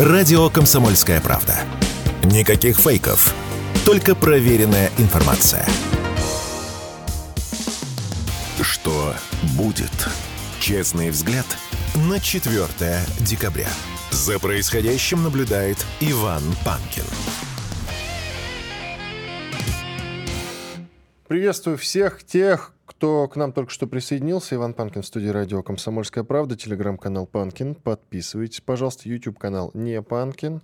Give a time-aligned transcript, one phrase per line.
[0.00, 1.58] Радио «Комсомольская правда».
[2.24, 3.34] Никаких фейков,
[3.84, 5.66] только проверенная информация.
[8.62, 9.14] Что
[9.58, 9.92] будет?
[10.58, 11.44] Честный взгляд
[11.94, 12.66] на 4
[13.18, 13.68] декабря.
[14.10, 17.04] За происходящим наблюдает Иван Панкин.
[21.28, 24.56] Приветствую всех тех, кто к нам только что присоединился.
[24.56, 27.76] Иван Панкин в студии радио «Комсомольская правда», телеграм-канал «Панкин».
[27.76, 30.60] Подписывайтесь, пожалуйста, YouTube-канал «Не Панкин».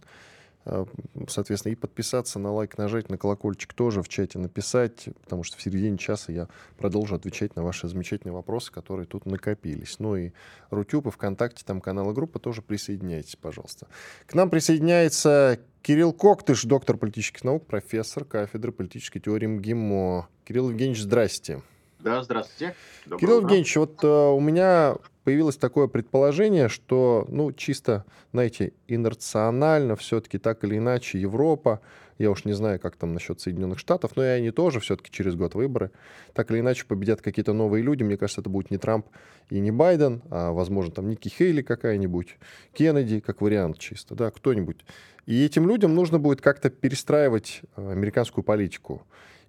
[0.67, 0.85] Э,
[1.29, 5.63] соответственно, и подписаться на лайк, нажать на колокольчик тоже в чате написать, потому что в
[5.63, 9.99] середине часа я продолжу отвечать на ваши замечательные вопросы, которые тут накопились.
[9.99, 10.33] Ну и
[10.69, 13.87] Рутюб, и ВКонтакте, там канал и группа, тоже присоединяйтесь, пожалуйста.
[14.27, 20.29] К нам присоединяется Кирилл Коктыш, доктор политических наук, профессор кафедры политической теории МГИМО.
[20.45, 21.63] Кирилл Евгеньевич, здрасте.
[21.99, 22.75] Да, здравствуйте.
[23.05, 23.43] Доброе Кирилл утро.
[23.45, 30.63] Евгеньевич, вот э, у меня появилось такое предположение, что, ну, чисто, знаете, инерционально все-таки так
[30.63, 31.81] или иначе Европа,
[32.19, 35.35] я уж не знаю, как там насчет Соединенных Штатов, но и они тоже все-таки через
[35.35, 35.91] год выборы,
[36.33, 38.03] так или иначе победят какие-то новые люди.
[38.03, 39.07] Мне кажется, это будет не Трамп
[39.51, 42.37] и не Байден, а, возможно, там Ники Хейли какая-нибудь,
[42.73, 44.85] Кеннеди, как вариант чисто, да, кто-нибудь.
[45.27, 49.03] И этим людям нужно будет как-то перестраивать э, американскую политику.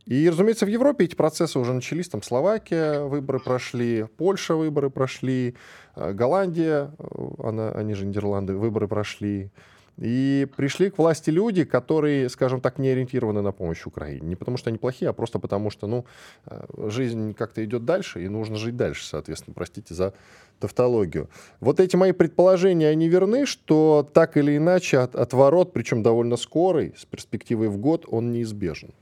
[0.07, 2.07] И, разумеется, в Европе эти процессы уже начались.
[2.07, 5.55] Там Словакия выборы прошли, Польша выборы прошли,
[5.97, 9.51] э, Голландия, э, она, они же Нидерланды, выборы прошли.
[9.97, 14.25] И пришли к власти люди, которые, скажем так, не ориентированы на помощь Украине.
[14.25, 16.05] Не потому что они плохие, а просто потому что, ну,
[16.45, 19.55] э, жизнь как-то идет дальше, и нужно жить дальше, соответственно.
[19.55, 20.13] Простите за
[20.61, 21.29] тавтологию.
[21.59, 26.93] Вот эти мои предположения, они верны, что так или иначе от, отворот, причем довольно скорый,
[26.97, 28.93] с перспективой в год, он неизбежен.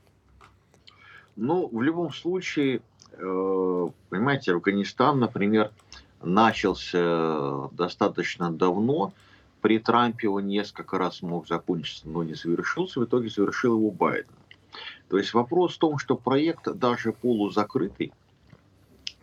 [1.36, 2.80] Ну, в любом случае,
[3.12, 5.70] э, понимаете, Афганистан, например,
[6.22, 9.12] начался достаточно давно.
[9.60, 13.00] При Трампе он несколько раз мог закончиться, но не завершился.
[13.00, 14.30] В итоге завершил его Байден.
[15.08, 18.12] То есть вопрос в том, что проект даже полузакрытый,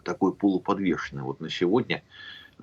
[0.03, 2.03] такой полуподвешенный, вот на сегодня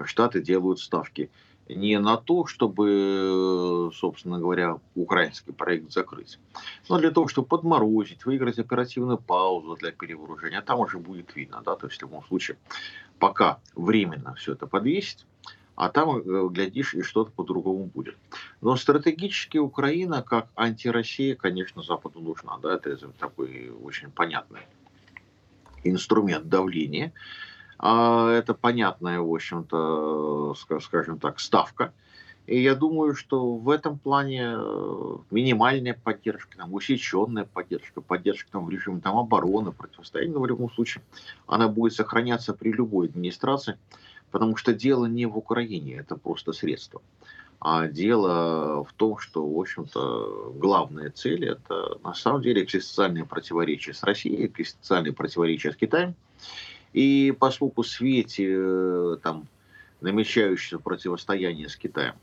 [0.05, 1.31] Штаты делают ставки–
[1.75, 6.39] не на то, чтобы, собственно говоря, украинский проект закрыть,
[6.89, 10.63] но для того, чтобы подморозить, выиграть оперативную паузу для перевооружения.
[10.63, 12.57] Там уже будет видно, да, то есть в любом случае,
[13.19, 15.27] пока временно все это подвесить,
[15.77, 18.17] а там, э, глядишь, и что-то по-другому будет.
[18.61, 22.59] Но стратегически Украина, как антироссия, конечно, Западу нужна.
[22.59, 22.75] Да?
[22.75, 24.61] Это такой очень понятный
[25.83, 27.13] инструмент давления.
[27.83, 31.95] А, это понятная, в общем-то, скажем так, ставка.
[32.47, 38.67] И я думаю, что в этом плане э, минимальная поддержка, там, усеченная поддержка, поддержка там,
[38.67, 41.03] в режиме там, обороны, противостояния, в любом случае,
[41.47, 43.79] она будет сохраняться при любой администрации,
[44.31, 47.01] потому что дело не в Украине, это просто средство.
[47.61, 53.95] А дело в том, что, в общем-то, главная цель– это, на самом деле, экзистенциальное противоречие
[53.95, 56.15] с Россией, экзистенциальное противоречие с Китаем–
[56.93, 59.47] и поскольку свете э, там,
[60.01, 62.15] намечающегося противостояния с Китаем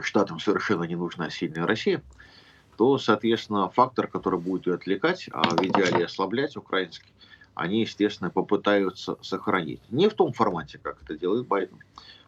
[0.00, 2.02] Штатам совершенно не нужна сильная Россия,
[2.76, 7.12] то, соответственно, фактор, который будет ее отвлекать, а в идеале ослаблять украинский,
[7.54, 9.80] они, естественно, попытаются сохранить.
[9.90, 11.78] Не в том формате, как это делает Байден,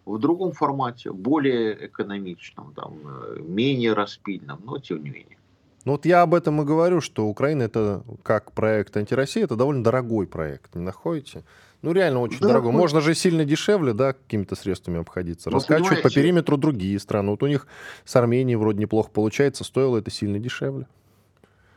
[0.04, 5.36] в другом формате, более экономичном, там, э, менее распильном, но тем не менее.
[5.84, 9.82] Ну вот я об этом и говорю, что Украина это как проект антироссии, это довольно
[9.82, 11.42] дорогой проект, не находите?
[11.80, 12.72] Ну реально очень да, дорогой.
[12.72, 12.78] Ну...
[12.78, 15.48] Можно же сильно дешевле, да, какими-то средствами обходиться.
[15.48, 17.30] Ну, Раскачивать по периметру другие страны.
[17.30, 17.66] Вот у них
[18.04, 20.86] с Арменией вроде неплохо получается, стоило это сильно дешевле.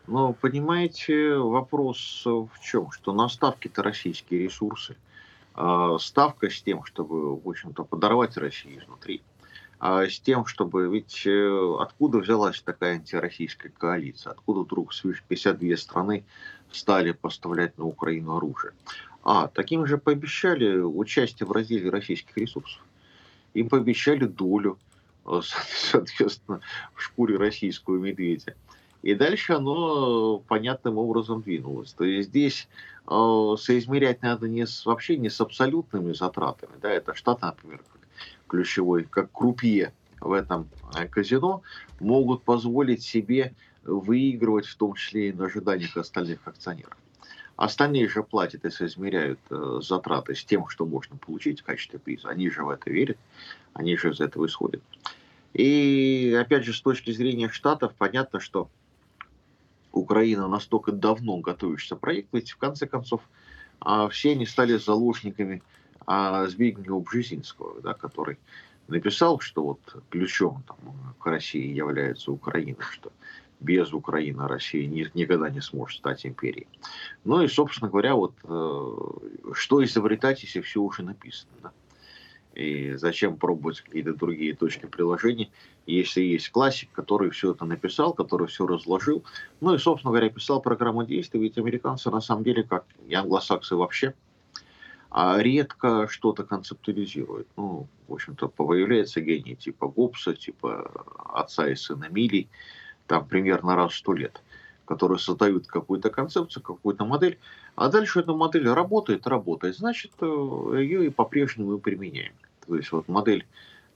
[0.08, 2.92] Но понимаете, вопрос в чем?
[2.92, 4.98] Что на ставки-то российские ресурсы.
[5.56, 9.22] А ставка с тем, чтобы, в общем-то, подорвать Россию изнутри–
[9.84, 10.88] с тем, чтобы...
[10.88, 14.32] Ведь э, откуда взялась такая антироссийская коалиция?
[14.32, 16.24] Откуда вдруг свыше 52 страны
[16.72, 18.72] стали поставлять на Украину оружие?
[19.24, 22.82] А, таким же пообещали участие в разделе российских ресурсов.
[23.54, 24.80] Им пообещали долю,
[25.26, 25.42] э,
[25.92, 26.62] соответственно,
[26.94, 28.56] в шкуре российского медведя.
[29.02, 31.92] И дальше оно понятным образом двинулось.
[31.92, 32.70] То есть здесь
[33.06, 36.72] э, соизмерять надо не с, вообще не с абсолютными затратами.
[36.82, 37.82] Да, это Штаты, например,
[38.48, 41.62] ключевой, как крупье в этом э, казино,
[42.00, 43.54] могут позволить себе
[43.84, 46.98] выигрывать в том числе и на ожиданиях остальных акционеров.
[47.56, 52.30] Остальные же платят и соизмеряют э, затраты с тем, что можно получить в качестве приза.
[52.30, 53.18] Они же в это верят,
[53.74, 54.82] они же из этого исходят.
[55.54, 58.70] И опять же, с точки зрения Штатов, понятно, что
[59.92, 63.22] Украина настолько давно готовится проект, ведь в конце концов
[63.80, 65.62] а, все они стали заложниками
[66.06, 68.38] а, Збигнева Бжезинского, да, который
[68.88, 70.78] написал, что вот ключом там,
[71.20, 73.12] к России является Украина, что
[73.60, 76.68] без Украины Россия ни, никогда не сможет стать империей.
[77.24, 81.52] Ну и, собственно говоря, вот э, что изобретать, если все уже написано.
[81.62, 81.72] Да?
[82.54, 85.52] И зачем пробовать какие-то другие точки приложений,
[85.88, 89.24] если есть классик, который все это написал, который все разложил.
[89.60, 93.76] Ну и, собственно говоря, писал программу действий, ведь американцы на самом деле, как и англосаксы
[93.76, 94.14] вообще,
[95.14, 97.48] редко что-то концептуализируют.
[97.56, 102.50] Ну, в общем-то, появляется гений типа Гоббса, типа отца и сына Милей,
[103.08, 104.42] там примерно раз в сто лет,
[104.86, 107.38] которые создают какую-то концепцию, какую-то модель,
[107.76, 110.26] а дальше эта модель работает, работает, значит, э,
[110.80, 112.34] ее и по-прежнему применяем.
[112.66, 113.46] То есть вот модель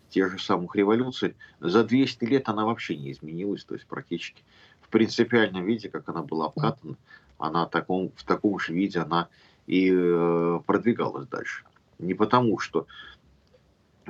[0.09, 4.43] тех же самых революций, за 200 лет она вообще не изменилась, то есть практически
[4.81, 6.95] в принципиальном виде, как она была обкатана,
[7.39, 9.27] она в таком, в таком же виде она
[9.67, 11.63] и э, продвигалась дальше.
[11.99, 12.87] Не потому, что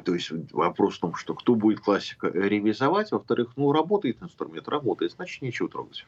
[0.03, 5.13] то есть вопрос в том, что кто будет классика ревизовать, во-вторых, ну работает инструмент, работает,
[5.13, 6.05] значит нечего трогать.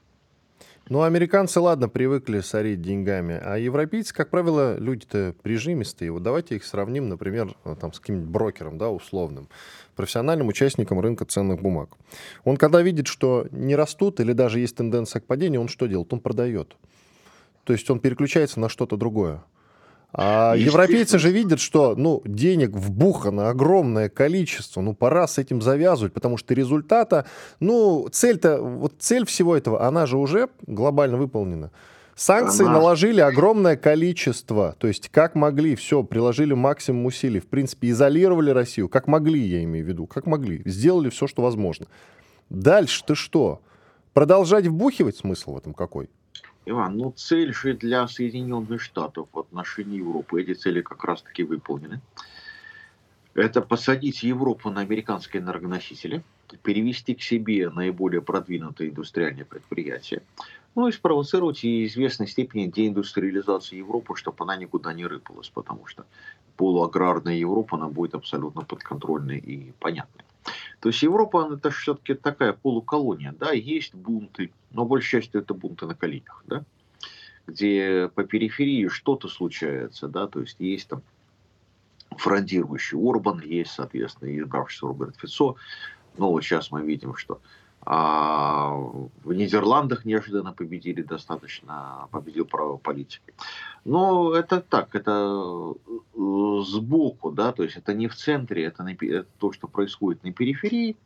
[0.87, 6.11] Ну, американцы, ладно, привыкли сорить деньгами, а европейцы, как правило, люди-то прижимистые.
[6.11, 9.49] Вот давайте их сравним, например, э, там, с каким-нибудь брокером, да, условным,
[9.95, 11.91] профессиональным участником рынка ценных бумаг.
[12.43, 16.11] Он, когда видит, что не растут или даже есть тенденция к падению, он что делает?
[16.11, 16.75] Он продает.
[17.69, 19.43] То есть он переключается на что-то другое.
[20.11, 26.11] А европейцы же видят, что ну, денег вбухано огромное количество, ну пора с этим завязывать,
[26.13, 27.27] потому что результата,
[27.59, 31.69] ну цель-то, вот цель всего этого, она же уже глобально выполнена.
[32.15, 32.79] Санкции она...
[32.79, 38.89] наложили огромное количество, то есть как могли, все, приложили максимум усилий, в принципе, изолировали Россию,
[38.89, 41.85] как могли, я имею в виду, как могли, сделали все, что возможно.
[42.49, 43.61] Дальше ты что?
[44.13, 46.09] Продолжать вбухивать смысл в этом какой?
[46.69, 51.99] Иван, ну цель же для Соединенных Штатов в отношении Европы, эти цели как раз-таки выполнены.
[53.33, 56.23] Это посадить Европу на американские энергоносители,
[56.63, 60.21] перевести к себе наиболее продвинутые индустриальные предприятия,
[60.75, 66.05] ну и спровоцировать и известной степени деиндустриализацию Европы, чтобы она никуда не рыпалась, потому что
[66.57, 70.25] полуаграрная Европа, она будет абсолютно подконтрольной и понятной.
[70.79, 75.85] То есть Европа, это все-таки такая полуколония, да, есть бунты, но большей частью это бунты
[75.85, 76.63] на коленях, да,
[77.47, 81.01] где по периферии что-то случается, да, то есть есть там
[82.11, 85.55] фрондирующий Орбан, есть, соответственно, избравшийся Роберт Фицо,
[86.17, 87.41] но вот сейчас мы видим, что
[87.85, 88.71] а
[89.23, 93.33] в Нидерландах неожиданно победили достаточно, победил право политики.
[93.85, 95.73] Но это так, это
[96.15, 100.23] э, сбоку, да, то есть это не в центре, это, на, это то, что происходит
[100.23, 100.97] на периферии.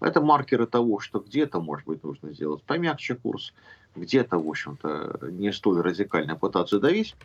[0.00, 3.52] Это маркеры того, что где-то, может быть, нужно сделать помягче курс,
[3.96, 7.16] где-то, в общем-то, не столь радикально пытаться давить.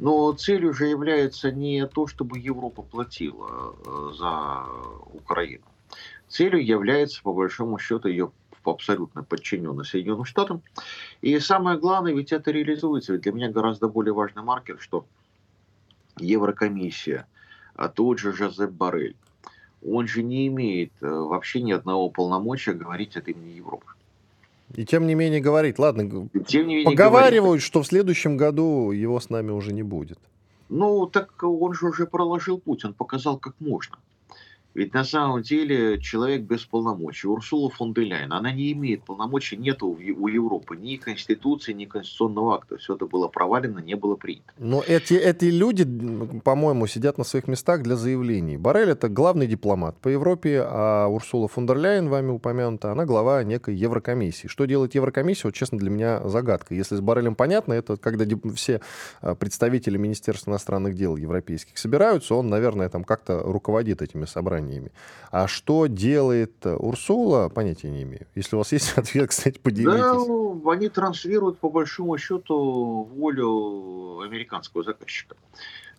[0.00, 4.64] Но целью же является не то, чтобы Европа платила э, за
[5.12, 5.64] Украину.
[6.28, 8.32] Целью является, по большому счету, ее
[8.70, 10.62] абсолютно подчинены Соединенным Штатам.
[11.22, 13.12] И самое главное, ведь это реализуется.
[13.12, 15.06] Ведь для меня гораздо более важный маркер, что
[16.18, 17.26] Еврокомиссия,
[17.74, 19.16] а тот же Жозеп Барель,
[19.86, 23.86] он же не имеет э, вообще ни одного полномочия говорить от имени Европы.
[24.74, 27.62] И тем не менее говорить, ладно, тем не менее поговаривают, говорит.
[27.62, 30.18] что в следующем году его с нами уже не будет.
[30.68, 33.96] Ну, так он же уже проложил путь, он показал, как можно.
[34.76, 37.28] Ведь на самом деле человек без полномочий.
[37.28, 42.56] Урсула фон де Ляйен, она не имеет полномочий, нет у Европы ни конституции, ни конституционного
[42.56, 42.76] акта.
[42.76, 44.52] Все это было провалено, не было принято.
[44.58, 45.86] Но эти, эти люди,
[46.40, 48.58] по-моему, сидят на своих местах для заявлений.
[48.58, 53.44] Барель это главный дипломат по Европе, а Урсула фон дер Ляйен, вами упомянута, она глава
[53.44, 54.46] некой Еврокомиссии.
[54.46, 56.74] Что делает Еврокомиссия, вот честно, для меня загадка.
[56.74, 58.82] Если с Барелем понятно, это когда все
[59.22, 64.92] а, представители Министерства иностранных дел европейских собираются, он, наверное, там как-то руководит этими собраниями собраниями.
[65.30, 68.26] А что делает э, Урсула, понятия не имею.
[68.34, 70.00] Если у вас есть ответ, кстати, поделитесь.
[70.00, 75.36] Да, они транслируют, по большому счету, волю американского заказчика.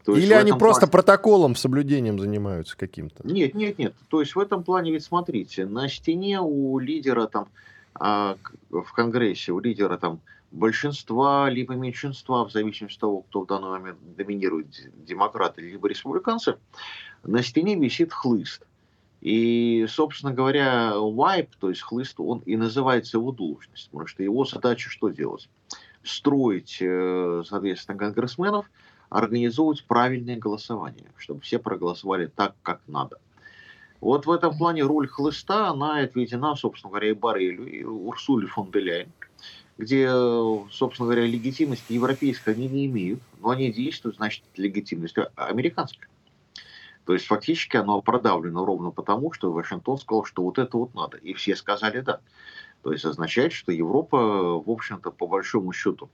[0.06, 0.92] То Или они просто плане...
[0.92, 3.28] протоколом, соблюдением занимаются каким-то?
[3.28, 3.94] Нет, нет, нет.
[4.08, 7.50] То есть в этом плане, ведь смотрите, на стене у лидера там
[7.94, 8.38] а,
[8.70, 10.22] в Конгрессе, у лидера там
[10.52, 14.68] большинства, либо меньшинства, в зависимости от того, кто в данный момент доминирует,
[15.06, 16.56] демократы либо республиканцы,
[17.28, 18.66] на стене висит хлыст.
[19.22, 24.46] И, собственно говоря, вайп, то есть хлыст, он и называется его должность, потому что его
[24.46, 25.50] задача что делать?
[26.04, 28.70] Строить, э, соответственно, конгрессменов,
[29.10, 33.18] организовывать правильное голосование, чтобы все проголосовали так, как надо.
[34.00, 38.72] Вот в этом плане роль хлыста, она отведена, собственно говоря, и Барелю, и Урсуле фон
[38.72, 39.08] де
[39.78, 40.10] где,
[40.72, 46.08] собственно говоря, легитимности европейской они не имеют, но они действуют, значит, легитимностью американской.
[47.08, 51.16] То есть фактически оно продавлено ровно потому, что Вашингтон сказал, что вот это вот надо.
[51.16, 52.20] И все сказали да.
[52.84, 54.18] То есть означает, что Европа,
[54.60, 56.10] в общем-то, по большому счету,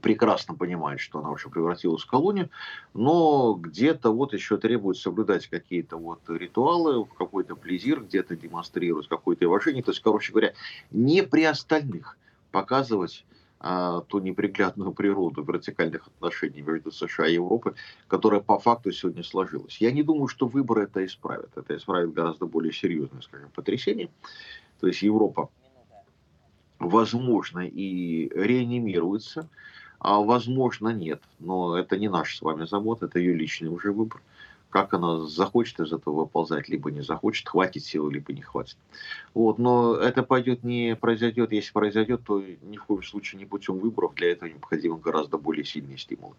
[0.00, 2.48] прекрасно понимает, что она уже превратилась в колонию,
[2.94, 9.82] но где-то вот еще требует соблюдать какие-то вот ритуалы, какой-то плезир, где-то демонстрировать какое-то уважение.
[9.82, 10.54] То есть, короче говоря,
[10.90, 12.16] не при остальных
[12.52, 13.26] показывать
[13.60, 17.74] ту неприглядную природу вертикальных отношений между США и Европой,
[18.08, 19.78] которая по факту сегодня сложилась.
[19.80, 21.50] Я не думаю, что выборы это исправят.
[21.56, 24.08] Это исправит гораздо более серьезное, скажем, потрясение.
[24.80, 25.50] То есть Европа,
[26.78, 29.46] возможно, и реанимируется,
[29.98, 31.22] а возможно, нет.
[31.38, 34.22] Но это не наша с вами забота, это ее личный уже выбор
[34.70, 38.76] как она захочет из этого выползать, либо не захочет, хватит силы, либо не хватит.
[39.34, 43.78] Вот, но это пойдет не произойдет, если произойдет, то ни в коем случае не путем
[43.78, 46.34] выборов, для этого необходимы гораздо более сильные стимулы.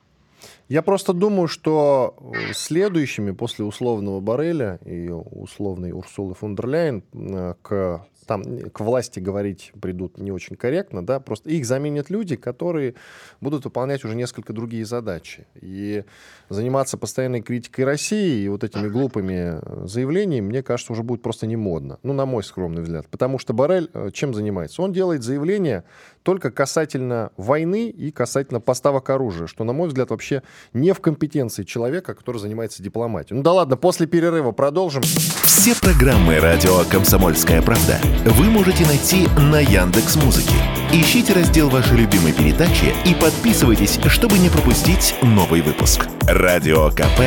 [0.69, 7.03] Я просто думаю, что э, следующими после условного Барреля и условной Урсулы фон дер Ляйен
[7.13, 12.37] э, к там к власти говорить придут не очень корректно, да, просто их заменят люди,
[12.37, 12.93] которые
[13.41, 15.45] будут выполнять уже несколько другие задачи.
[15.59, 16.05] И
[16.47, 21.45] заниматься постоянной критикой России и вот этими глупыми э, заявлениями, мне кажется, уже будет просто
[21.45, 21.99] не модно.
[22.03, 23.05] Ну, на мой скромный взгляд.
[23.09, 24.81] Потому что Барель э, чем занимается?
[24.81, 25.83] Он делает заявления
[26.23, 31.63] только касательно войны и касательно поставок оружия, что, на мой взгляд, вообще не в компетенции
[31.63, 33.35] человека, который занимается дипломатией.
[33.35, 35.01] Ну да ладно, после перерыва продолжим.
[35.03, 40.53] Все программы «Радио Комсомольская правда» вы можете найти на Яндекс Музыке.
[40.93, 46.07] Ищите раздел вашей любимой передачи и подписывайтесь, чтобы не пропустить новый выпуск.
[46.21, 47.21] Радио КП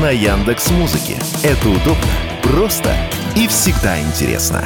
[0.00, 1.16] на Яндекс Музыке.
[1.42, 2.08] Это удобно,
[2.42, 2.96] просто
[3.36, 4.64] и всегда интересно.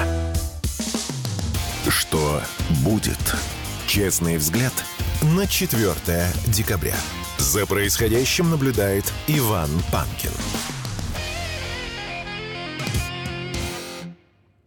[1.89, 2.41] Что
[2.85, 3.35] будет?
[3.87, 4.73] Честный взгляд
[5.23, 6.95] на 4 декабря.
[7.39, 10.31] За происходящим наблюдает Иван Панкин.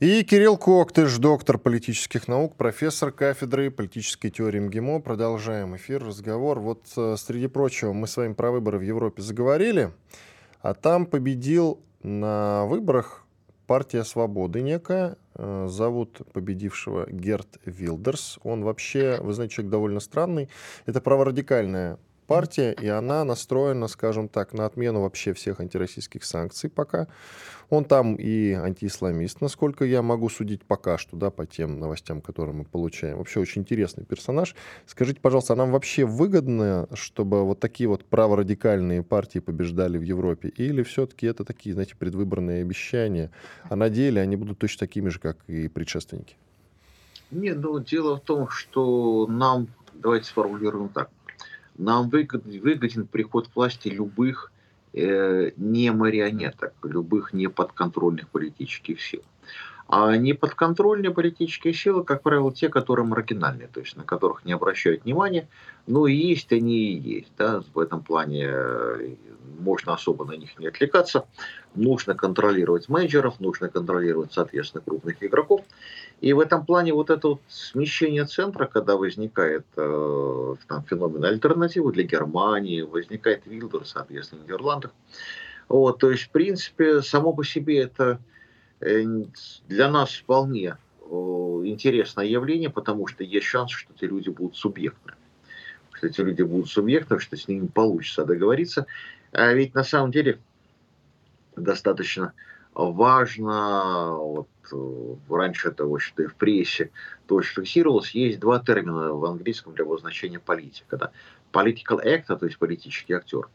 [0.02, 5.00] И Кирилл Коктыш, доктор политических наук, профессор кафедры политической теории МГИМО.
[5.00, 6.60] Продолжаем эфир, разговор.
[6.60, 9.94] Вот, э, среди прочего, мы с вами про выборы в Европе заговорили,
[10.60, 13.24] а там победил на выборах
[13.68, 15.16] партия свободы некая.
[15.36, 18.38] Э, зовут победившего Герт Вилдерс.
[18.44, 20.50] Он вообще, вы знаете, человек довольно странный.
[20.86, 27.08] Это праворадикальная партия, и она настроена, скажем так, на отмену вообще всех антироссийских санкций пока.
[27.70, 32.56] Он там и антиисламист, насколько я могу судить пока что, да, по тем новостям, которые
[32.56, 33.18] мы получаем.
[33.18, 34.56] Вообще очень интересный персонаж.
[34.86, 40.50] Скажите, пожалуйста, а нам вообще выгодно, чтобы вот такие вот праворадикальные партии побеждали в Европе?
[40.50, 43.32] Или все-таки это такие, знаете, предвыборные обещания,
[43.64, 46.36] а на деле они будут точно такими же, как и предшественники?
[47.32, 51.10] Нет, ну дело в том, что нам, давайте сформулируем так,
[51.78, 54.52] нам выгоден, выгоден приход власти любых
[54.96, 59.22] не марионеток, любых неподконтрольных политических сил.
[59.88, 65.04] А неподконтрольные политические силы, как правило, те, которые маргинальные, то есть на которых не обращают
[65.04, 65.48] внимания,
[65.86, 67.32] но есть они и есть.
[67.38, 67.62] Да?
[67.74, 69.16] В этом плане э,
[69.60, 71.28] можно особо на них не отвлекаться.
[71.76, 75.62] Нужно контролировать менеджеров, нужно контролировать, соответственно, крупных игроков.
[76.20, 81.92] И в этом плане вот это вот смещение центра, когда возникает э, там, феномен альтернативы
[81.92, 84.92] для Германии, возникает Вилдер, соответственно, в Нидерландах.
[85.68, 88.20] Вот, то есть, в принципе, само по себе это
[88.80, 95.14] для нас вполне э, интересное явление, потому что есть шанс, что эти люди будут субъектны.
[95.94, 98.86] Что эти люди будут субъектны, что с ними получится договориться.
[99.32, 100.40] А ведь на самом деле
[101.56, 102.34] достаточно
[102.74, 106.92] важно, вот э, раньше это, в общем-то, и в прессе
[107.28, 110.98] тоже фиксировалось, есть два термина в английском для обозначения политика.
[110.98, 111.12] Да?
[111.54, 113.48] Political actor, то есть политический актер,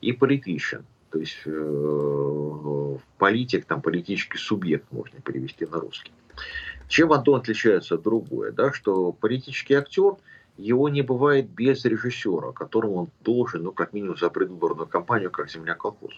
[0.00, 6.12] и politician, то есть э, политик, там политический субъект можно перевести на русский.
[6.88, 10.16] Чем одно отличается от другое, да, что политический актер–
[10.56, 15.50] его не бывает без режиссера, которому он должен, ну, как минимум, за предвыборную кампанию, как
[15.50, 16.12] земля колхоз.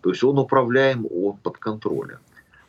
[0.00, 2.18] То есть он управляем, он под контролем.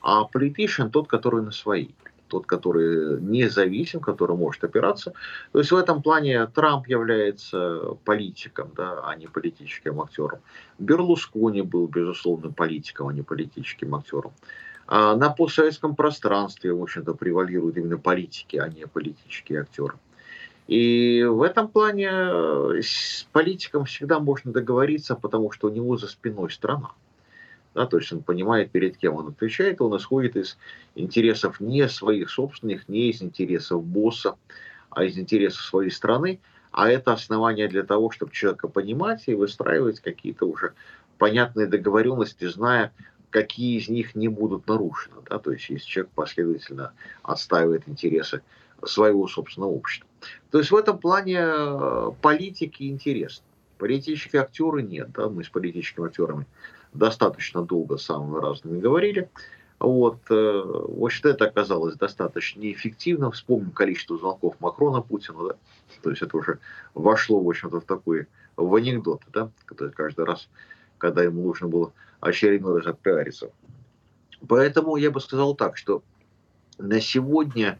[0.01, 1.89] А политичен тот, который на свои.
[2.35, 5.13] Тот, который независим, который может опираться.
[5.53, 10.39] То есть в этом плане Трамп является политиком, да, а не политическим актером.
[10.77, 14.33] Берлускони был, безусловно, политиком, а не политическим актером.
[14.85, 19.93] А на постсоветском пространстве, в общем-то, превалируют именно политики, а не политические актеры.
[20.67, 22.09] И в этом плане
[22.81, 26.89] с политиком всегда можно договориться, потому что у него за спиной страна.
[27.75, 30.57] Да, то есть он понимает, перед кем он отвечает, он исходит из
[30.95, 34.37] интересов не своих собственных, не из интересов босса,
[34.89, 36.39] а из интересов своей страны.
[36.71, 40.73] А это основание для того, чтобы человека понимать и выстраивать какие-то уже
[41.17, 42.93] понятные договоренности, зная,
[43.29, 45.17] какие из них не будут нарушены.
[45.29, 45.39] Да?
[45.39, 48.41] То есть, если человек последовательно отстаивает интересы
[48.85, 50.07] своего собственного общества.
[50.51, 53.45] То есть, в этом плане э, политики интересны.
[53.77, 55.11] Политические актеры нет.
[55.11, 55.27] Да?
[55.27, 56.45] Мы с политическими актерами
[56.97, 59.29] достаточно долго самыми разными говорили.
[59.79, 63.31] Вот, э, в общем это оказалось достаточно неэффективно.
[63.31, 65.55] Вспомним количество звонков Макрона Путину, да?
[66.01, 66.59] То есть это уже
[66.93, 69.51] вошло, в общем-то, в такой, в анекдот, да?
[69.65, 70.47] Который каждый раз,
[70.97, 73.51] когда ему нужно было очередной раз отпиариться.
[74.47, 76.03] Поэтому я бы сказал так, что
[76.77, 77.79] на сегодня,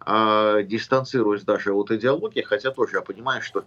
[0.00, 3.64] а, дистанцируясь даже от идеологии, хотя тоже я понимаю, что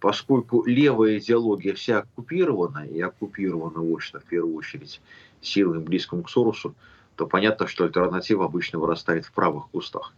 [0.00, 5.00] поскольку левая идеология вся оккупирована, и оккупирована, в общем в первую очередь,
[5.40, 6.74] силами близким к Соросу,
[7.16, 10.12] то понятно, что альтернатива обычно вырастает в правых кустах.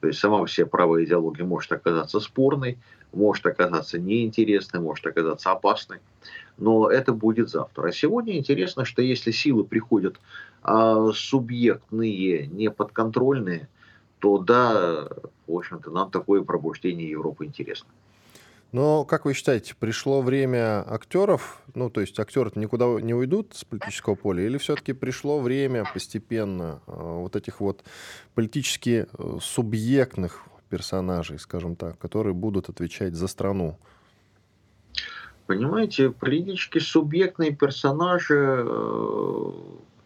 [0.00, 2.78] То есть сама все правая идеология может оказаться спорной,
[3.14, 6.00] может оказаться неинтересной, может оказаться опасной,
[6.58, 7.88] но это будет завтра.
[7.88, 10.20] А сегодня интересно, что если силы приходят
[10.62, 13.68] а, субъектные, неподконтрольные,
[14.18, 15.08] то да,
[15.46, 17.88] в общем-то, нам такое пробуждение Европы интересно.
[18.74, 23.64] Но, как вы считаете, пришло время актеров, ну, то есть актеры никуда не уйдут с
[23.64, 27.84] политического поля, или все-таки пришло время постепенно э, вот этих вот
[28.34, 33.78] политически э, субъектных персонажей, скажем так, которые будут отвечать за страну?
[35.46, 39.50] Понимаете, политически субъектные персонажи, э,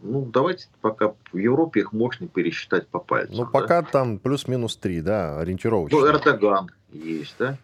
[0.03, 3.35] ну, давайте пока в Европе их можно пересчитать по пальцам.
[3.35, 3.89] Ну, пока да?
[3.91, 5.99] там плюс-минус три, да, ориентировочно.
[5.99, 7.57] Ну, Эрдоган есть, да?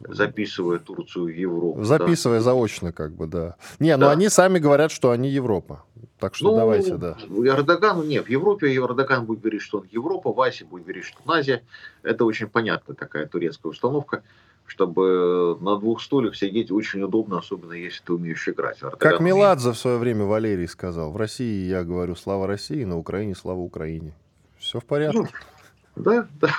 [0.00, 1.82] Записывая Турцию в Европу.
[1.84, 2.44] Записывая да.
[2.44, 3.56] заочно, как бы, да.
[3.78, 4.06] Не, ну да.
[4.06, 5.84] но они сами говорят, что они Европа.
[6.18, 7.16] Так что ну, давайте, да.
[7.28, 8.26] Эрдогану нет.
[8.26, 11.62] В Европе Эрдоган будет говорить, что он Европа, Вася будет говорить, что он Азия.
[12.02, 14.22] Это очень понятная такая турецкая установка
[14.68, 18.76] чтобы на двух стульях сидеть очень удобно, особенно если ты умеешь играть.
[18.82, 21.10] Эрдоган как Меладзе в свое время Валерий сказал.
[21.10, 24.12] В России я говорю слава России, на Украине слава Украине.
[24.58, 25.20] Все в порядке.
[25.20, 25.26] Ну,
[25.96, 26.50] да, да.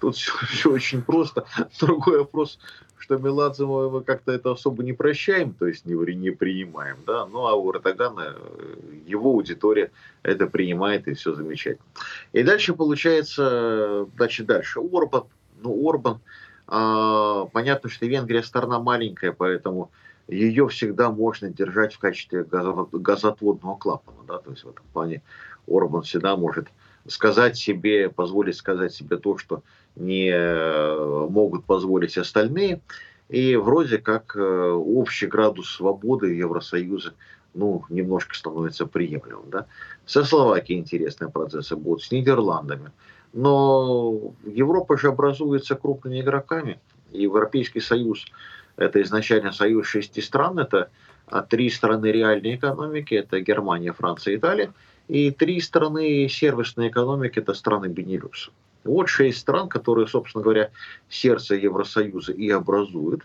[0.00, 1.44] Тут все, все очень просто.
[1.80, 2.58] Другой вопрос,
[3.04, 7.46] что Меладзе мы как-то это особо не прощаем, то есть не, не принимаем, да, ну
[7.46, 9.90] а у Эрдогана э, его аудитория
[10.22, 11.84] это принимает и все замечательно.
[12.32, 15.24] И дальше получается, значит, дальше Орбан,
[15.60, 16.20] ну Орбан,
[16.66, 19.90] а, понятно, что Венгрия страна маленькая, поэтому
[20.26, 25.22] ее всегда можно держать в качестве газотводного клапана, да, то есть в этом плане
[25.68, 26.68] Орбан всегда может
[27.06, 29.62] сказать себе, позволить сказать себе то, что
[29.96, 32.80] не э, могут позволить остальные.
[33.28, 37.14] И вроде как э, общий градус свободы Евросоюза
[37.54, 39.50] ну, немножко становится приемлемым.
[39.50, 39.66] Да?
[40.06, 42.90] Со Словакией интересные процессы будут, с Нидерландами.
[43.32, 46.80] Но Европа же образуется крупными игроками.
[47.12, 48.26] Европейский Союз–
[48.76, 50.58] это изначально союз шести стран.
[50.58, 50.90] Это
[51.26, 53.14] а, три страны реальной экономики.
[53.14, 54.72] Это Германия, Франция, Италия–
[55.08, 58.50] и три страны сервисной экономики– это страны Бенилюкса.
[58.84, 60.70] Вот шесть стран, которые, собственно говоря,
[61.08, 63.22] сердце Евросоюза и образуют.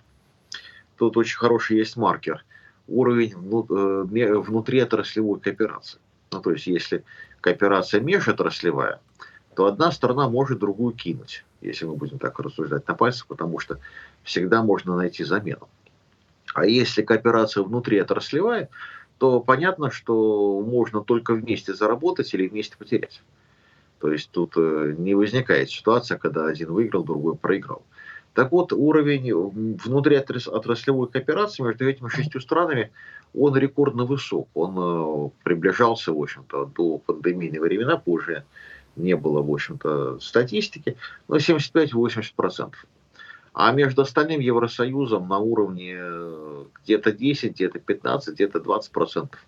[0.98, 2.44] Тут очень хороший есть маркер.
[2.88, 6.00] Уровень э, внутриотраслевой кооперации.
[6.32, 7.04] Ну, то есть, если
[7.42, 9.00] кооперация межотраслевая,
[9.56, 13.80] то одна страна может другую кинуть, если мы будем так рассуждать на пальцах, потому что
[14.24, 15.68] всегда можно найти замену.
[16.54, 18.70] А если кооперация внутриотраслевая,
[19.20, 23.22] то понятно, что можно только вместе заработать или вместе потерять.
[24.00, 27.84] То есть тут э, не возникает ситуация, когда один выиграл, другой проиграл.
[28.34, 29.34] Так вот, уровень
[29.84, 32.92] внутриотраслевой кооперации между этими шестью странами,
[33.36, 34.48] он рекордно высок.
[34.54, 38.46] Он э, приближался, в общем-то, до пандемийной времена, позже
[38.96, 40.96] не было, в общем-то, статистики,
[41.28, 42.74] но 75-80%.
[43.54, 49.40] А между остальным Евросоюзом на уровне э, где-то 10, где-то 15, где-то 20 процентов.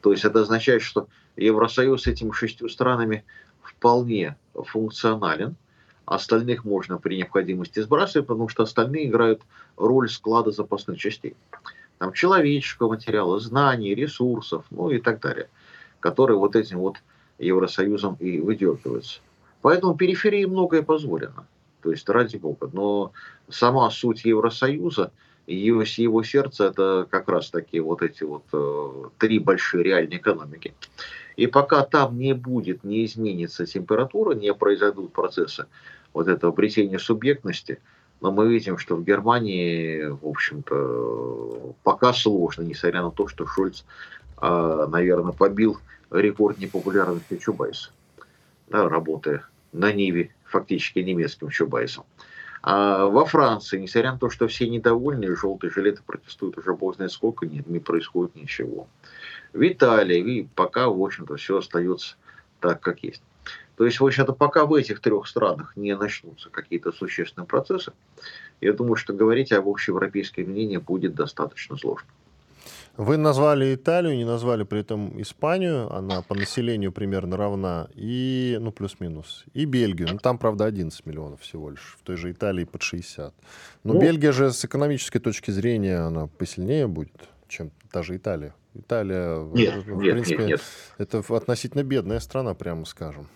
[0.00, 3.24] То есть это означает, что Евросоюз с этими шестью странами
[3.62, 5.56] вполне функционален.
[6.04, 9.42] Остальных можно при необходимости сбрасывать, потому что остальные играют
[9.76, 11.34] роль склада запасных частей.
[11.98, 15.48] Там человеческого материала, знаний, ресурсов, ну и так далее,
[15.98, 16.98] которые вот этим вот
[17.38, 19.20] Евросоюзом и выдергиваются.
[19.62, 21.46] Поэтому периферии многое позволено.
[21.86, 22.68] То есть, ради бога.
[22.72, 23.12] Но
[23.48, 25.12] сама суть Евросоюза,
[25.46, 30.74] его, его сердце, это как раз таки вот эти вот э, три большие реальные экономики.
[31.36, 35.66] И пока там не будет, не изменится температура, не произойдут процессы
[36.12, 37.78] вот этого обретения субъектности,
[38.20, 43.84] но мы видим, что в Германии, в общем-то, пока сложно, несмотря на то, что Шольц,
[44.42, 45.78] э, наверное, побил
[46.10, 47.90] рекорд непопулярности Чубайса,
[48.68, 52.04] да, работая на Ниве фактически немецким Чубайсом.
[52.62, 57.12] А во Франции, несмотря на то, что все недовольны, желтые жилеты протестуют уже бог знает
[57.12, 58.88] сколько, нет, не происходит ничего.
[59.52, 62.16] В Италии и пока, в общем-то, все остается
[62.60, 63.22] так, как есть.
[63.76, 67.92] То есть, в общем-то, пока в этих трех странах не начнутся какие-то существенные процессы,
[68.60, 72.08] я думаю, что говорить об общеевропейском мнении будет достаточно сложно.
[72.96, 78.72] Вы назвали Италию, не назвали при этом Испанию, она по населению примерно равна, и, ну,
[78.72, 82.80] плюс-минус, и Бельгию, ну, там, правда, 11 миллионов всего лишь, в той же Италии под
[82.80, 83.34] 60.
[83.84, 87.12] Но ну, Бельгия же с экономической точки зрения, она посильнее будет,
[87.48, 88.54] чем даже Италия.
[88.74, 90.62] Италия, нет, в нет, принципе, нет, нет.
[90.96, 93.28] это относительно бедная страна, прямо скажем.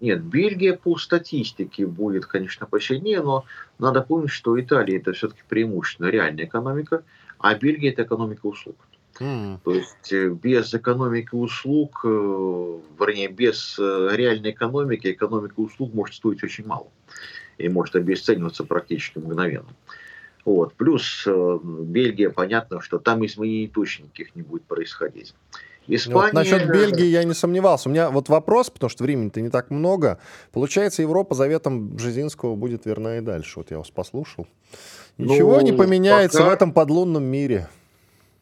[0.00, 3.44] Нет, Бельгия по статистике будет, конечно, посильнее, но
[3.78, 7.02] надо помнить, что Италия это все-таки преимущественно реальная экономика,
[7.38, 8.76] а Бельгия это экономика услуг.
[9.20, 9.58] Mm.
[9.64, 12.08] То есть э, без экономики услуг, э,
[12.98, 16.88] вернее, без э, реальной экономики, экономика услуг может стоить очень мало.
[17.58, 19.68] И может обесцениваться практически мгновенно.
[20.44, 20.74] Вот.
[20.74, 25.34] Плюс Бельгия, понятно, что там изменений точно никаких не будет происходить.
[25.88, 26.20] Испания...
[26.20, 27.88] Вот насчет Бельгии я не сомневался.
[27.88, 30.18] У меня вот вопрос, потому что времени-то не так много.
[30.52, 33.60] Получается, Европа заветом Бжезинского будет верна и дальше.
[33.60, 34.46] Вот я вас послушал.
[35.18, 36.50] Ничего ну, не поменяется пока...
[36.50, 37.68] в этом подлунном мире.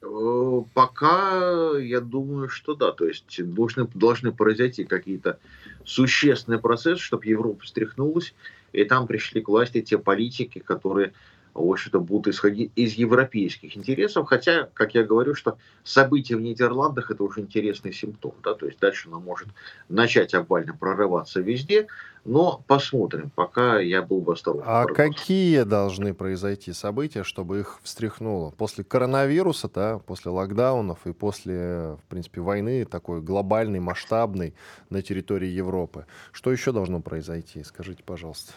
[0.05, 2.93] Э, пока я думаю, что да.
[2.93, 5.39] То есть должны, должны произойти какие-то
[5.85, 8.35] существенные процессы, чтобы Европа встряхнулась,
[8.73, 11.13] и там пришли к власти те политики, которые
[11.55, 17.11] в общем-то, будут исходить из европейских интересов, хотя, как я говорю, что события в Нидерландах
[17.11, 19.49] это уже интересный симптом, да, то есть дальше она может
[19.89, 21.87] начать обвально прорываться везде,
[22.25, 24.65] но посмотрим, пока я был бы осторожен.
[24.67, 28.51] А какие должны произойти события, чтобы их встряхнуло?
[28.51, 34.55] После коронавируса, да, после локдаунов и после, в принципе, войны такой глобальной, масштабной
[34.91, 36.07] на территории Европы.
[36.33, 37.63] Что еще должно произойти?
[37.63, 38.55] Скажите, пожалуйста.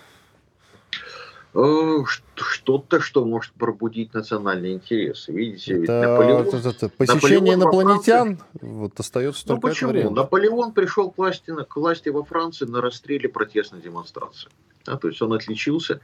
[1.54, 2.04] Э,
[2.36, 5.32] что-то, что может пробудить национальные интересы.
[5.32, 6.48] Видите, это, ведь Наполеон...
[6.48, 8.48] Это, это, посещение Наполеон инопланетян Франции...
[8.62, 9.90] вот остается ну, только ну, почему?
[9.92, 10.16] Вариант.
[10.16, 14.50] Наполеон пришел к власти, к власти во Франции на расстреле протестной демонстрации.
[14.86, 16.00] Да, то есть он отличился.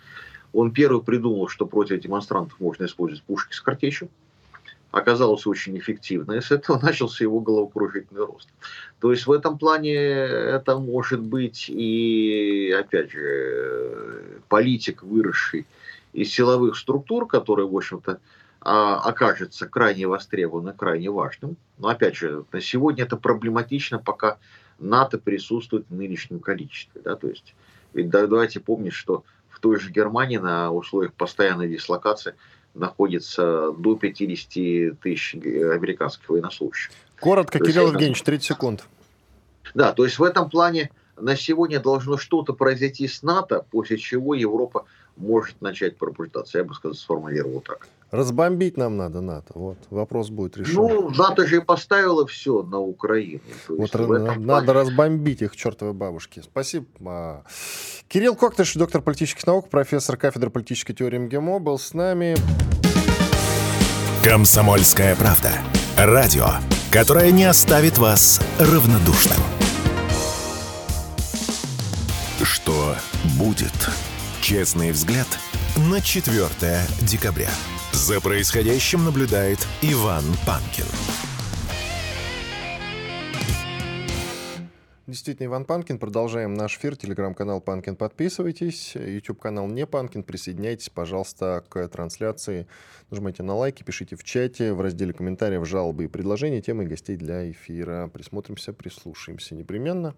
[0.54, 4.10] Он первый придумал, что против демонстрантов можно использовать пушки с картечью
[4.94, 8.48] оказалось очень эффективно, и с этого начался его головокружительный рост.
[9.02, 15.66] То есть в этом плане это может быть и, опять же, политик, выросший
[16.14, 18.20] из силовых структур, который, в общем-то,
[18.62, 21.58] а, окажется крайне востребованным, крайне важным.
[21.80, 24.38] Но, опять же, на сегодня это проблематично, пока
[24.78, 27.02] НАТО присутствует в нынешнем количестве.
[27.04, 27.16] Да?
[27.16, 27.56] То есть,
[27.94, 32.36] ведь давайте помнить, что в той же Германии на условиях постоянной дислокации
[32.74, 36.92] находится до 50 тысяч американских военнослужащих.
[37.20, 38.84] Коротко, то Кирилл Евгеньевич, 30 секунд.
[39.74, 44.34] Да, то есть в этом плане на сегодня должно что-то произойти с НАТО, после чего
[44.34, 46.58] Европа может начать пробуждаться.
[46.58, 47.88] Я бы сказал, сформулировал так.
[48.14, 49.54] Разбомбить нам надо НАТО.
[49.56, 50.76] Вот, вопрос будет решен.
[50.76, 53.42] Ну, НАТО же и поставило все на Украину.
[53.68, 54.72] Вот надо плане...
[54.72, 56.40] разбомбить их, чертовы бабушки.
[56.44, 56.86] Спасибо.
[57.04, 57.44] А,
[58.08, 62.36] Кирилл Коктыш, доктор политических наук, профессор кафедры политической теории МГИМО, был с нами.
[64.24, 65.50] Комсомольская правда.
[65.98, 66.50] Радио,
[66.92, 69.40] которое не оставит вас равнодушным.
[72.44, 72.94] Что
[73.40, 73.74] будет?
[74.40, 75.28] Честный взгляд
[75.90, 76.46] на 4
[77.02, 77.50] декабря.
[77.94, 80.86] За происходящим наблюдает Иван Панкин.
[85.06, 86.00] Действительно, Иван Панкин.
[86.00, 86.96] Продолжаем наш эфир.
[86.96, 87.96] Телеграм-канал Панкин.
[87.96, 88.96] Подписывайтесь.
[88.96, 90.24] YouTube-канал Не Панкин.
[90.24, 92.68] Присоединяйтесь, пожалуйста, к трансляции.
[93.12, 97.50] Нажимайте на лайки, пишите в чате, в разделе комментариев, жалобы и предложения, темы гостей для
[97.52, 98.10] эфира.
[98.12, 100.16] Присмотримся, прислушаемся непременно.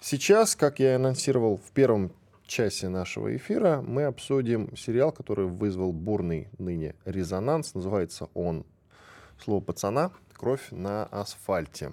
[0.00, 2.10] Сейчас, как я анонсировал в первом
[2.50, 7.74] часе нашего эфира, мы обсудим сериал, который вызвал бурный ныне резонанс.
[7.74, 8.66] Называется он
[9.42, 10.10] «Слово пацана.
[10.34, 11.92] Кровь на асфальте».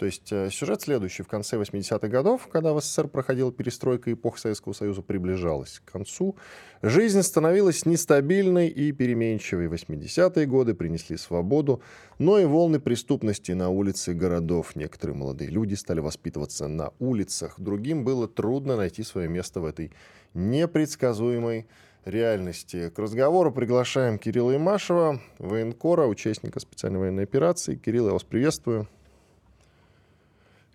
[0.00, 1.22] То есть э, сюжет следующий.
[1.22, 6.36] В конце 80-х годов, когда в СССР проходила перестройка, эпоха Советского Союза приближалась к концу,
[6.80, 9.66] жизнь становилась нестабильной и переменчивой.
[9.66, 11.82] 80-е годы принесли свободу,
[12.18, 14.74] но и волны преступности на улице городов.
[14.74, 17.60] Некоторые молодые люди стали воспитываться на улицах.
[17.60, 19.92] Другим было трудно найти свое место в этой
[20.32, 21.66] непредсказуемой
[22.06, 22.88] реальности.
[22.88, 27.74] К разговору приглашаем Кирилла Имашева, военкора, участника специальной военной операции.
[27.74, 28.88] Кирилл, я вас приветствую.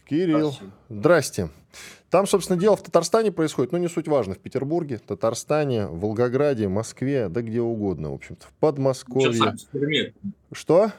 [0.07, 0.71] Кирилл, Спасибо.
[0.89, 1.49] здрасте.
[2.09, 4.35] Там, собственно, дело в Татарстане происходит, но не суть важно.
[4.35, 8.45] В Петербурге, Татарстане, Волгограде, Москве, да где угодно, в общем-то.
[8.47, 9.55] В Подмосковье.
[10.51, 10.91] Что?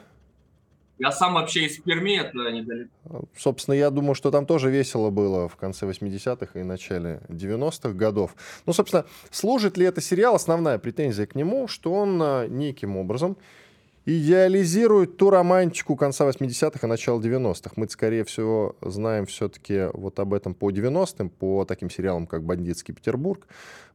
[0.99, 3.25] Я сам вообще из Перми, это недалеко.
[3.37, 8.35] Собственно, я думаю, что там тоже весело было в конце 80-х и начале 90-х годов.
[8.65, 10.33] Ну, собственно, служит ли это сериал?
[10.35, 13.37] Основная претензия к нему, что он а, неким образом
[14.07, 17.71] идеализирует ту романтику конца 80-х и начала 90-х.
[17.75, 22.93] Мы, скорее всего, знаем все-таки вот об этом по 90-м, по таким сериалам, как «Бандитский
[22.93, 23.45] Петербург»,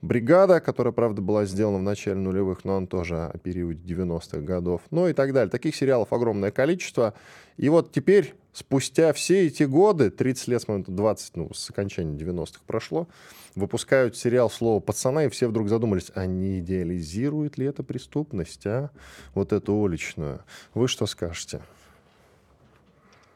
[0.03, 4.83] «Бригада», которая, правда, была сделана в начале нулевых, но он тоже о периоде 90-х годов,
[4.90, 5.51] ну и так далее.
[5.51, 7.14] Таких сериалов огромное количество.
[7.57, 12.16] И вот теперь, спустя все эти годы, 30 лет с момента 20, ну, с окончания
[12.16, 13.08] 90-х прошло,
[13.54, 18.90] выпускают сериал «Слово пацана», и все вдруг задумались, а не идеализирует ли это преступность, а?
[19.34, 20.40] Вот эту уличную.
[20.74, 21.60] Вы что скажете?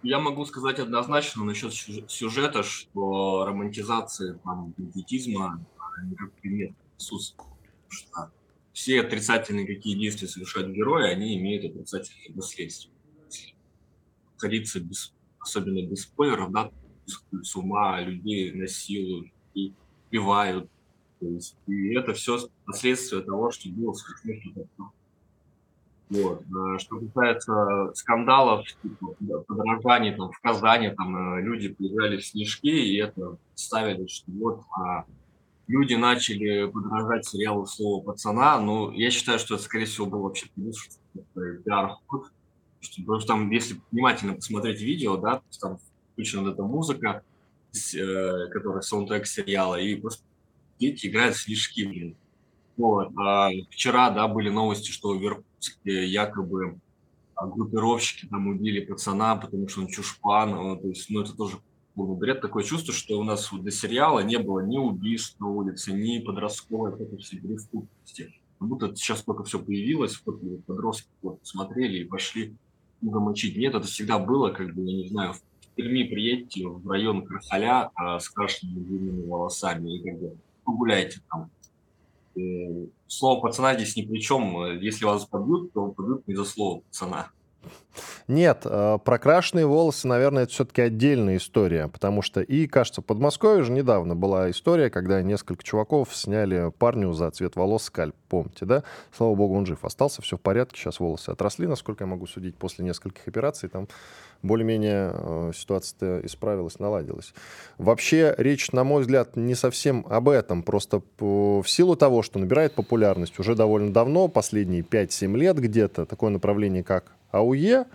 [0.02, 5.64] Я могу сказать однозначно насчет сюжета, что романтизация там, бандитизма
[6.40, 7.50] пример присутствует.
[7.88, 8.30] Что
[8.72, 12.92] все отрицательные какие действия совершают герои, они имеют отрицательные последствия.
[14.38, 16.70] Ходиться без, особенно без спойлеров, да,
[17.42, 19.72] с ума людей насилуют, и
[20.08, 20.68] убивают.
[21.20, 24.66] То есть, и это все последствия того, что было совершено
[26.08, 26.42] вот.
[26.54, 32.68] А что касается скандалов, типа, подражаний там, в Казани, там э, люди приезжали в снежки,
[32.68, 35.04] и это ставили, что вот а,
[35.66, 40.46] люди начали подражать сериалу «Слово пацана», но я считаю, что это, скорее всего, был вообще
[41.34, 42.30] пиар-ход,
[42.80, 45.78] потому что там, если внимательно посмотреть видео, да, там
[46.12, 47.22] включена вот эта музыка,
[47.94, 50.24] Э, который саундтрек сериала, и просто
[50.78, 52.16] дети играют снежки, блин.
[52.76, 53.10] Вот.
[53.18, 56.78] А вчера, да, были новости, что в Иркутске якобы
[57.38, 60.50] группировщики там убили пацана, потому что он чушпан.
[60.50, 61.58] Ну, то есть, ну, это тоже
[61.94, 62.40] полный бред.
[62.40, 66.18] Такое чувство, что у нас вот до сериала не было ни убийств на улице, ни
[66.18, 68.34] подростковой какой-то всей преступности.
[68.58, 72.56] Как будто сейчас только все появилось, вот подростки вот, смотрели и пошли
[73.00, 73.56] замочить.
[73.56, 75.40] Нет, это всегда было, как бы, я не знаю, в
[75.74, 81.50] Перми приедете в район Крахаля а, с крашенными длинными волосами и как бы погуляйте там.
[82.34, 84.78] И слово пацана здесь ни при чем.
[84.80, 87.30] Если вас побьют, то побьют не за слово пацана.
[88.28, 93.62] Нет, э, прокрашенные волосы, наверное, это все-таки отдельная история, потому что и, кажется, в Подмосковье
[93.62, 98.82] же недавно была история, когда несколько чуваков сняли парню за цвет волос скальп, помните, да?
[99.16, 102.56] Слава богу, он жив остался, все в порядке, сейчас волосы отросли, насколько я могу судить,
[102.56, 103.88] после нескольких операций там
[104.42, 107.32] более-менее э, ситуация исправилась, наладилась.
[107.78, 112.74] Вообще речь, на мой взгляд, не совсем об этом, просто в силу того, что набирает
[112.74, 117.86] популярность уже довольно давно, последние 5-7 лет где-то, такое направление, как АУЕ,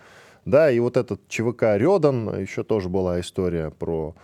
[0.46, 4.16] да, и вот этот ЧВК Рёдан, еще тоже была история про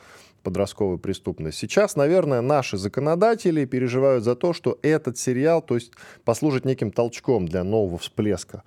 [0.43, 1.57] подростковую преступность.
[1.57, 5.91] Сейчас, наверное, наши законодатели переживают за то, что этот сериал, то есть
[6.23, 8.63] послужит неким толчком для нового всплеска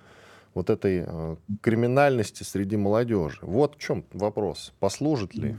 [0.53, 3.39] вот этой э, криминальности среди молодежи.
[3.41, 4.73] Вот в чем вопрос.
[4.79, 5.57] Послужит ли?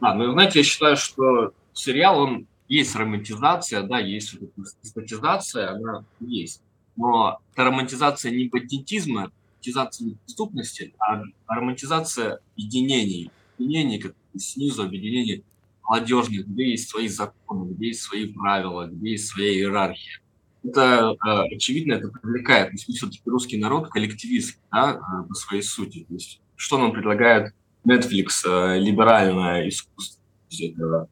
[0.00, 4.36] А, ну, знаете, я считаю, что сериал, он есть романтизация, да, есть
[4.82, 6.62] статизация, она есть.
[6.96, 13.30] Но это романтизация не бандитизма, романтизация преступности, а романтизация объединений.
[13.58, 15.44] Объединений, как снизу объединений
[15.82, 20.20] молодежных, где есть свои законы, где есть свои правила, где есть своя иерархия.
[20.64, 22.68] Это, э, очевидно, это привлекает.
[22.68, 26.04] То есть все-таки русский народ коллективист да, э, по своей сути.
[26.08, 27.52] То есть, что нам предлагает
[27.84, 30.22] Netflix, э, либеральное искусство?
[30.60, 31.08] Это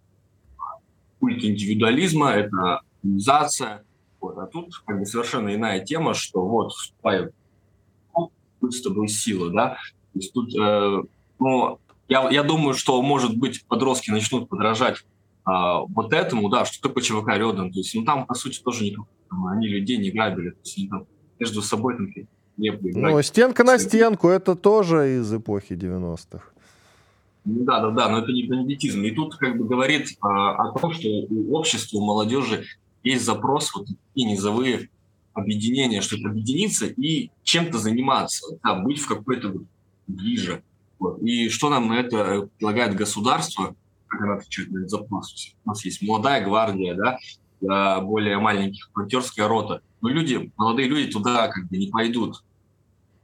[1.19, 3.85] культ индивидуализма, это организация.
[4.21, 4.39] Вот.
[4.39, 7.35] А тут как бы совершенно иная тема, что вот вступают
[8.61, 9.79] будет с тобой сила, да.
[10.13, 11.03] То есть тут, э,
[11.39, 15.05] ну, я, я думаю, что, может быть, подростки начнут подражать
[15.45, 18.85] а, вот этому, да, что такое ЧВК Рёдан, то есть, ну, там, по сути, тоже
[18.85, 21.07] никак, там, они людей не грабили, то есть, они там
[21.39, 22.09] между собой там
[22.57, 22.99] не были.
[22.99, 26.43] Ну, стенка на стенку, это тоже из эпохи 90-х.
[27.45, 29.03] Ну да, да, да, но это не бандитизм.
[29.03, 32.65] И тут как бы говорит а, о том, что у общества, у молодежи
[33.03, 34.91] есть запрос вот такие низовые
[35.35, 39.55] объединение, чтобы объединиться и чем-то заниматься, да, быть в какой-то
[40.07, 40.63] ближе.
[41.23, 43.75] И что нам на это предлагает государство,
[44.07, 45.55] как она отвечает на этот запрос?
[45.65, 47.19] У нас есть молодая гвардия, да,
[47.61, 49.83] для более маленьких, волонтерская рота.
[50.01, 52.43] Но люди, молодые люди туда как бы не пойдут.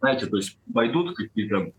[0.01, 1.73] Знаете, то есть пойдут какие-то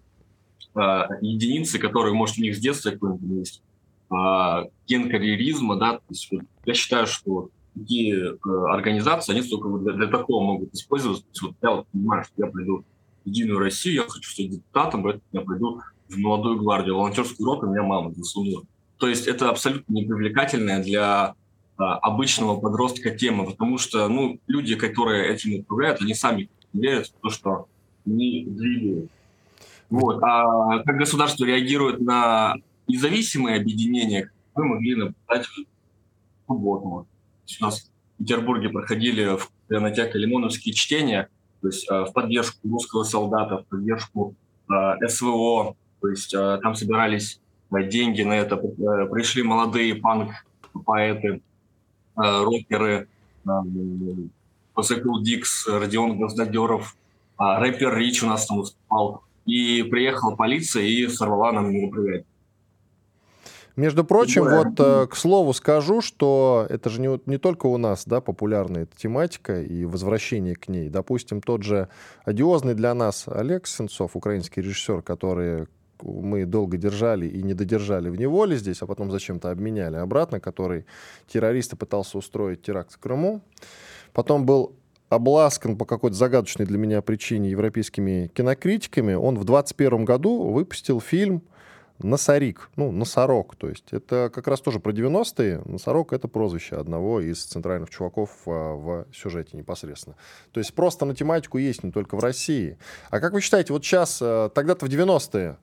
[0.74, 3.62] а, единицы, которые, может, у них с детства какой-нибудь есть
[4.10, 9.70] а, ген карьеризма, да, то есть вот, я считаю, что такие э, организации, они только
[9.80, 11.26] для, для такого могут использоваться.
[11.42, 12.84] Вот я вот понимаю, что я пойду
[13.24, 17.68] в Единую Россию, я хочу стать депутатом, поэтому я пойду в молодую гвардию, волонтерскую роту
[17.68, 18.64] меня мама засунула.
[18.98, 21.36] То есть это абсолютно непривлекательная для
[21.78, 27.22] а, обычного подростка тема, потому что ну, люди, которые этим управляют, они сами верят в
[27.22, 27.68] то, что
[28.06, 29.12] они двигают
[29.90, 30.24] Вот.
[30.24, 32.56] А как государство реагирует на
[32.88, 35.66] независимые объединения, мы могли наблюдать в
[36.48, 37.08] субботу.
[37.60, 41.30] У нас в Петербурге проходили в кинотеатре Лимоновские чтения,
[41.62, 44.36] то есть в поддержку русского солдата, в поддержку
[45.08, 47.40] СВО, то есть там собирались
[47.72, 51.42] деньги на это, пришли молодые панк-поэты,
[52.16, 53.08] рокеры,
[54.74, 56.96] Посекл Дикс, Родион Гвоздодеров,
[57.38, 59.24] рэпер Рич у нас там выступал.
[59.46, 62.26] И приехала полиция и сорвала нам мероприятие.
[63.78, 64.64] Между прочим, да.
[64.64, 68.84] вот э, к слову скажу, что это же не, не только у нас да, популярная
[68.84, 70.90] эта тематика и возвращение к ней.
[70.90, 71.88] Допустим, тот же
[72.26, 75.68] одиозный для нас Олег Сенцов, украинский режиссер, который
[76.02, 80.86] мы долго держали и не додержали в неволе здесь, а потом зачем-то обменяли обратно, который
[81.28, 83.42] террориста пытался устроить теракт в Крыму.
[84.12, 84.76] Потом был
[85.10, 89.14] обласкан по какой-то загадочной для меня причине европейскими кинокритиками.
[89.14, 91.44] Он в 2021 году выпустил фильм
[92.00, 95.62] «Носорик», ну, «Носорог», то есть это как раз тоже про 90-е.
[95.66, 100.16] «Носорог»— это прозвище одного из центральных чуваков а, в сюжете непосредственно.
[100.52, 102.78] То есть просто на тематику есть не только в России.
[103.10, 105.58] А как вы считаете, вот сейчас, а, тогда-то в 90-е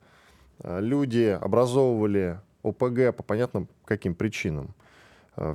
[0.59, 4.73] а, люди образовывали ОПГ по понятным каким причинам.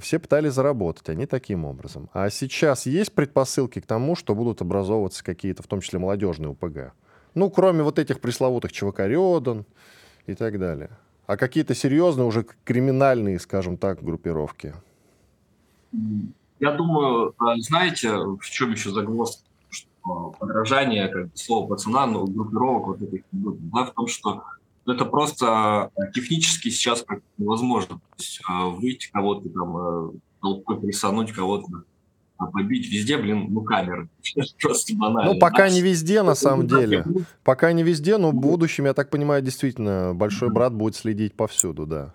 [0.00, 2.10] Все пытались заработать, они таким образом.
[2.12, 6.92] А сейчас есть предпосылки к тому, что будут образовываться какие-то, в том числе молодежные ОПГ?
[7.34, 9.64] Ну, кроме вот этих пресловутых ЧВК «Рёдан»,
[10.30, 10.90] и так далее.
[11.26, 14.74] А какие-то серьезные уже криминальные, скажем так, группировки?
[16.58, 19.44] Я думаю, а, знаете, в чем еще загвоздка?
[19.68, 24.42] Что подражание, как слово пацана, но группировок вот этих, да, в том, что
[24.86, 27.04] это просто технически сейчас
[27.38, 27.96] невозможно.
[27.96, 31.84] То есть, а, выйти кого-то там, толпой присануть кого-то
[32.40, 34.08] а побить везде, блин, ну, камеры.
[34.62, 35.34] Просто банально.
[35.34, 37.04] Ну, пока не везде, на самом деле.
[37.44, 41.84] Пока не везде, но в будущем, я так понимаю, действительно, большой брат будет следить повсюду,
[41.84, 42.14] да.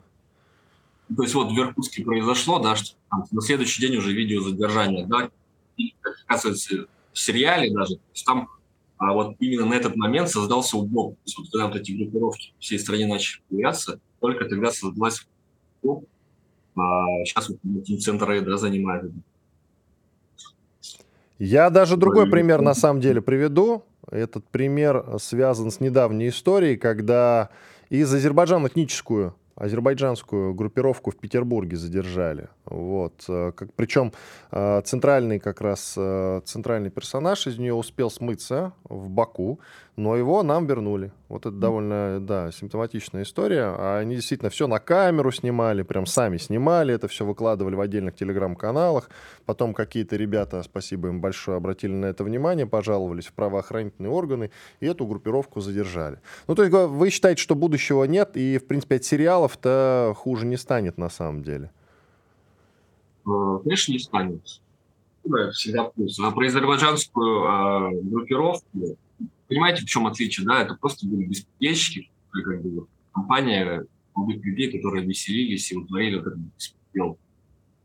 [1.16, 5.06] То есть вот в Иркутске произошло, да, что там, на следующий день уже видео задержания,
[5.06, 5.30] да,
[5.78, 8.50] и, как оказывается, в сериале даже, то есть там
[8.98, 11.16] а вот именно на этот момент создался удоб.
[11.16, 15.28] То есть вот когда вот эти группировки в всей стране начали появляться, только тогда создалась.
[16.78, 17.60] А сейчас вот
[18.02, 19.12] центр рейда занимает
[21.40, 23.84] я даже другой пример на самом деле приведу.
[24.10, 27.50] Этот пример связан с недавней историей, когда
[27.90, 32.50] из Азербайджана этническую азербайджанскую группировку в Петербурге задержали.
[32.66, 33.24] Вот.
[33.30, 34.12] Э, как, причем
[34.52, 39.60] э, центральный как раз э, центральный персонаж из нее успел смыться в Баку,
[39.96, 41.12] но его нам вернули.
[41.30, 43.74] Вот это довольно, да, симптоматичная история.
[43.78, 48.16] А они действительно все на камеру снимали, прям сами снимали, это все выкладывали в отдельных
[48.16, 49.10] телеграм-каналах.
[49.46, 54.86] Потом какие-то ребята, спасибо им большое, обратили на это внимание, пожаловались в правоохранительные органы и
[54.86, 56.20] эту группировку задержали.
[56.48, 60.58] Ну, то есть вы считаете, что будущего нет, и, в принципе, от сериалов-то хуже не
[60.58, 61.72] станет на самом деле?
[63.26, 64.42] Э, конечно, не станет.
[65.54, 66.20] Всегда плюс.
[66.20, 68.96] А про азербайджанскую а, группировку
[69.48, 70.62] понимаете, в чем отличие, да?
[70.62, 76.40] Это просто были беспредельщики, как бы компания молодых людей, которые веселились и утворили вот этот
[76.40, 77.18] беспредел.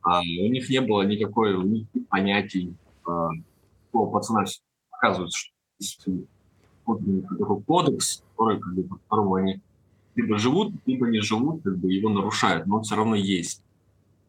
[0.03, 3.29] А у них не было никакой у них понятий а,
[3.87, 4.45] такого пацана.
[4.91, 6.07] Оказывается, что есть
[7.39, 9.61] такой кодекс, который, как бы, по которому они
[10.15, 13.63] либо живут, либо не живут, как бы его нарушают, но он все равно есть.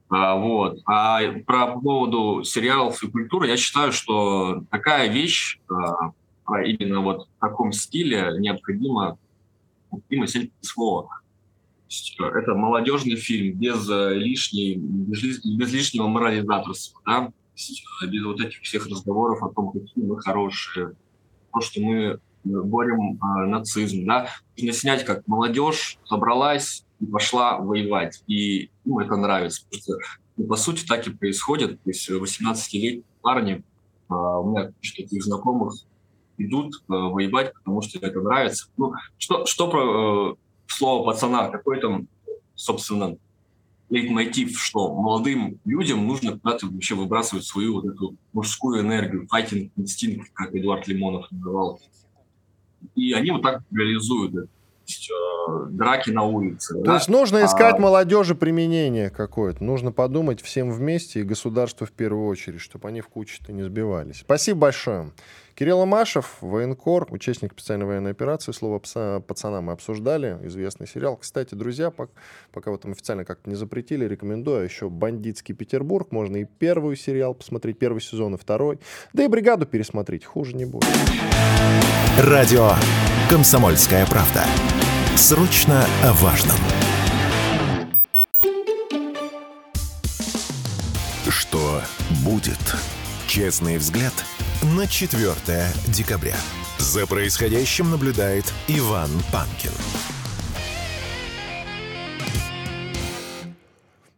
[0.09, 0.79] А, вот.
[0.85, 6.11] А про поводу сериалов и культуры я считаю, что такая вещь а
[6.47, 9.17] именно вот в таком стиле необходимо,
[9.91, 10.27] необходимо
[10.61, 11.21] слово.
[12.19, 17.31] Э, это молодежный фильм без э, лишней, без, без лишнего морализаторства, да?
[18.01, 20.95] Э, без вот этих всех разговоров о том, какие мы хорошие,
[21.53, 28.23] то, что мы борем а, нацизм, да, нужно снять, как молодежь собралась и пошла воевать,
[28.25, 29.93] и им это нравится, потому что,
[30.37, 33.63] ну, по сути, так и происходит, то есть 18-летние парни,
[34.07, 35.73] а, у меня таких знакомых
[36.45, 38.67] идут э, воевать, потому что это нравится.
[38.77, 40.35] Ну, что, что про э,
[40.67, 42.07] слово пацана, какой там,
[42.55, 43.15] собственно,
[43.89, 50.31] лейтмотив, что молодым людям нужно куда-то вообще выбрасывать свою вот эту мужскую энергию, файтинг инстинкт,
[50.33, 51.79] как Эдуард Лимонов называл.
[52.95, 54.47] И они вот так реализуют это.
[55.47, 56.75] Э, драки на улице.
[56.75, 56.93] То да?
[56.95, 57.79] есть нужно искать а...
[57.79, 59.63] молодежи применение какое-то.
[59.63, 64.19] Нужно подумать всем вместе и государству в первую очередь, чтобы они в кучу-то не сбивались.
[64.19, 65.11] Спасибо большое.
[65.55, 68.51] Кирилл Амашев, военкор, участник специальной военной операции.
[68.51, 70.37] Слово пса, пацана мы обсуждали.
[70.43, 71.17] Известный сериал.
[71.17, 72.11] Кстати, друзья, пока,
[72.51, 76.11] пока вот там официально как-то не запретили, рекомендую еще «Бандитский Петербург».
[76.11, 78.79] Можно и первый сериал посмотреть, первый сезон и второй.
[79.13, 80.25] Да и «Бригаду» пересмотреть.
[80.25, 80.87] Хуже не будет.
[82.17, 82.71] Радио
[83.29, 84.45] «Комсомольская правда».
[85.15, 86.57] Срочно о важном.
[91.29, 91.81] Что
[92.25, 92.59] будет?
[93.27, 94.13] Честный взгляд
[94.63, 95.33] на 4
[95.87, 96.35] декабря.
[96.77, 99.71] За происходящим наблюдает Иван Панкин.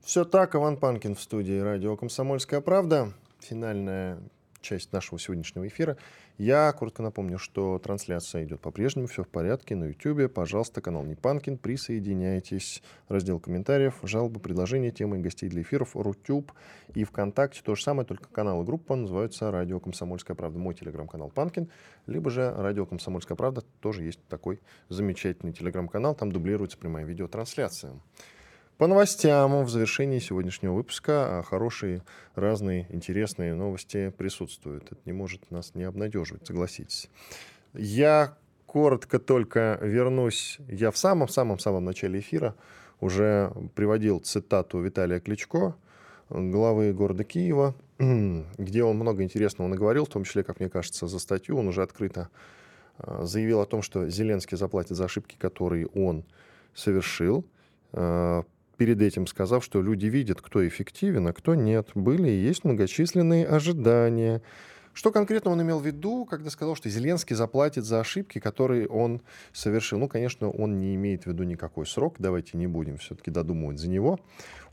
[0.04, 3.14] Все так, Иван Панкин в студии радио «Комсомольская правда».
[3.40, 4.20] Финальная
[4.62, 5.98] часть нашего сегодняшнего эфира.
[6.40, 10.34] Я коротко напомню, что трансляция идет по-прежнему, все в порядке на YouTube.
[10.34, 12.82] Пожалуйста, канал Непанкин, присоединяйтесь.
[13.08, 16.52] Раздел комментариев, жалобы, предложения, темы гостей для эфиров, Рутюб
[16.96, 17.62] и ВКонтакте.
[17.64, 20.58] То же самое, только канал и группа называются «Радио Комсомольская правда».
[20.58, 21.70] Мой телеграм-канал Панкин,
[22.08, 23.62] либо же «Радио Комсомольская правда».
[23.80, 24.60] Тоже есть такой
[24.90, 27.94] замечательный телеграм-канал, там дублируется прямая видеотрансляция.
[28.78, 32.02] По новостям в завершении сегодняшнего выпуска а, хорошие,
[32.34, 34.86] разные, интересные новости присутствуют.
[34.92, 37.08] Это не может нас не обнадеживать, согласитесь.
[37.74, 40.58] Я коротко только вернусь.
[40.68, 42.56] Я в самом-самом-самом начале эфира
[43.00, 45.76] уже приводил цитату Виталия Кличко,
[46.30, 51.20] главы города Киева, где он много интересного наговорил, в том числе, как мне кажется, за
[51.20, 51.60] статью.
[51.60, 52.30] Он уже открыто
[52.98, 56.26] а, заявил о том, что Зеленский заплатит за ошибки, которые он
[56.74, 57.46] совершил.
[58.84, 61.92] Перед этим сказав, что люди видят, кто эффективен, а кто нет.
[61.96, 64.42] Были и есть многочисленные ожидания.
[64.92, 69.22] Что конкретно он имел в виду, когда сказал, что Зеленский заплатит за ошибки, которые он
[69.54, 70.00] совершил?
[70.00, 73.88] Ну, конечно, он не имеет в виду никакой срок, давайте не будем все-таки додумывать за
[73.88, 74.20] него.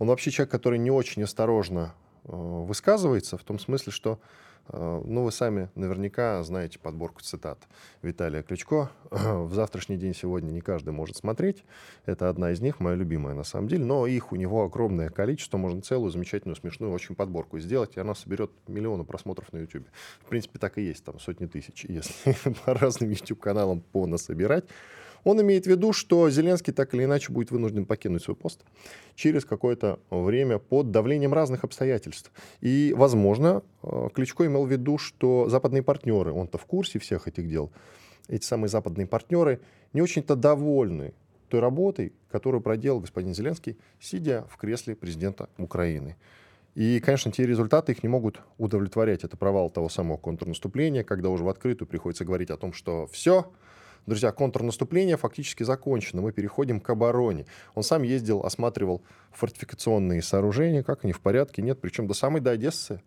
[0.01, 1.95] Он вообще человек, который не очень осторожно
[2.25, 4.19] э, высказывается, в том смысле, что
[4.73, 7.59] ну, вы сами наверняка знаете подборку цитат
[8.03, 8.91] Виталия Кличко.
[9.11, 11.65] В завтрашний день сегодня не каждый может смотреть.
[12.07, 13.85] Это одна из них, моя любимая на самом деле.
[13.85, 15.59] Но их у него огромное количество.
[15.59, 19.87] Можно целую замечательную, смешную очень подборку сделать, и она соберет миллионы просмотров на YouTube.
[20.21, 24.65] В принципе, так и есть, там сотни тысяч, если по разным YouTube-каналам понасобирать.
[25.25, 28.61] Он имеет в виду, что Зеленский так или иначе будет вынужден покинуть свой пост
[29.15, 32.33] через какое-то время под давлением разных обстоятельств.
[32.61, 37.49] И, возможно, э, Кличко имел в виду, что западные партнеры, он-то в курсе всех этих
[37.49, 37.71] дел,
[38.29, 39.61] эти самые западные партнеры
[39.93, 41.13] не очень-то довольны
[41.49, 46.17] той работой, которую проделал господин Зеленский, сидя в кресле президента Украины.
[46.77, 49.25] И, конечно, те результаты их не могут удовлетворять.
[49.25, 53.53] Это провал того самого контрнаступления, когда уже в открытую приходится говорить о том, что все,
[54.07, 56.23] Друзья, контрнаступление фактически закончено.
[56.23, 57.47] Мы переходим к обороне.
[57.75, 61.81] Он сам ездил, осматривал фортификационные сооружения, как они в порядке, нет.
[61.81, 63.03] Причем до самой до Одессы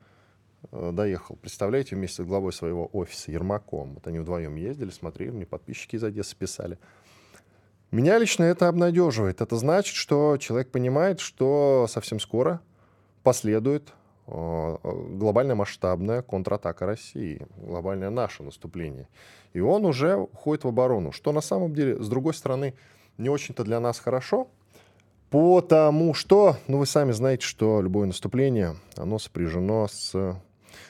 [0.71, 1.35] э, доехал.
[1.35, 3.95] Представляете, вместе с главой своего офиса Ермаком.
[3.95, 6.77] Вот они вдвоем ездили, смотрели, мне подписчики из Одессы писали.
[7.91, 9.41] Меня лично это обнадеживает.
[9.41, 12.61] Это значит, что человек понимает, что совсем скоро
[13.23, 13.93] последует
[14.27, 19.07] глобальная масштабная контратака России, глобальное наше наступление.
[19.53, 22.73] И он уже уходит в оборону, что на самом деле, с другой стороны,
[23.17, 24.47] не очень-то для нас хорошо,
[25.29, 30.39] потому что, ну вы сами знаете, что любое наступление, оно сопряжено с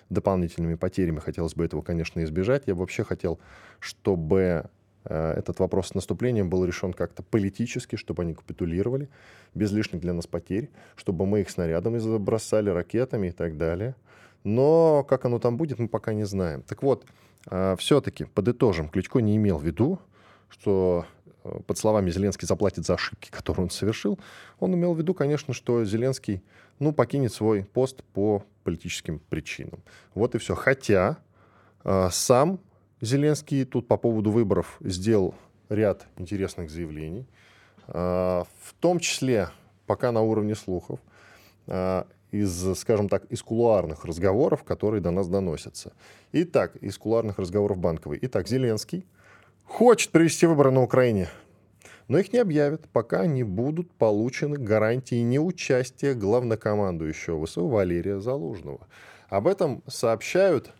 [0.09, 1.19] дополнительными потерями.
[1.19, 2.63] Хотелось бы этого, конечно, избежать.
[2.67, 3.39] Я вообще хотел,
[3.79, 4.69] чтобы
[5.05, 9.09] этот вопрос с наступлением был решен как-то политически, чтобы они капитулировали,
[9.53, 13.95] без лишних для нас потерь, чтобы мы их снарядами забросали, ракетами и так далее.
[14.43, 16.63] Но как оно там будет, мы пока не знаем.
[16.63, 17.05] Так вот,
[17.49, 19.99] э, все-таки подытожим, Кличко не имел в виду,
[20.49, 21.05] что
[21.43, 24.19] э, под словами Зеленский заплатит за ошибки, которые он совершил.
[24.59, 26.43] Он имел в виду, конечно, что Зеленский
[26.79, 29.81] ну, покинет свой пост по политическим причинам.
[30.13, 30.55] Вот и все.
[30.55, 31.17] Хотя
[32.11, 32.59] сам
[33.03, 35.35] Зеленский тут по поводу выборов сделал
[35.67, 37.27] ряд интересных заявлений,
[37.87, 39.49] а, в том числе
[39.85, 41.01] пока на уровне слухов,
[41.67, 45.91] а, из, скажем так, из кулуарных разговоров, которые до нас доносятся.
[46.31, 48.19] Итак, из кулуарных разговоров банковой.
[48.21, 49.05] Итак, Зеленский
[49.65, 51.27] хочет провести выборы на Украине,
[52.07, 58.87] но их не объявят, пока не будут получены гарантии неучастия главнокомандующего ВСУ Валерия Залужного.
[59.27, 60.71] Об этом сообщают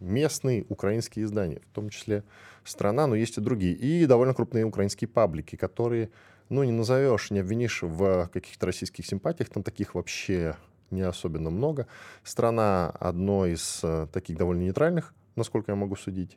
[0.00, 2.24] местные украинские издания, в том числе
[2.64, 3.74] «Страна», но есть и другие.
[3.74, 6.10] И довольно крупные украинские паблики, которые,
[6.48, 10.56] ну, не назовешь, не обвинишь в каких-то российских симпатиях, там таких вообще
[10.90, 11.86] не особенно много.
[12.24, 16.36] «Страна»— одно из э, таких довольно нейтральных, насколько я могу судить,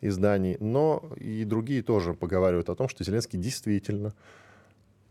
[0.00, 4.14] изданий, но и другие тоже поговаривают о том, что Зеленский действительно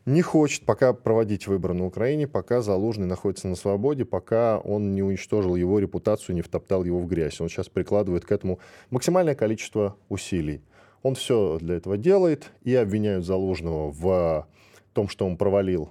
[0.08, 5.04] не хочет пока проводить выборы на Украине, пока Залужный находится на свободе, пока он не
[5.04, 7.42] уничтожил его репутацию, не втоптал его в грязь.
[7.42, 10.62] Он сейчас прикладывает к этому максимальное количество усилий.
[11.04, 14.48] Он все для этого делает и обвиняют Залужного в
[14.94, 15.90] том, что он провалил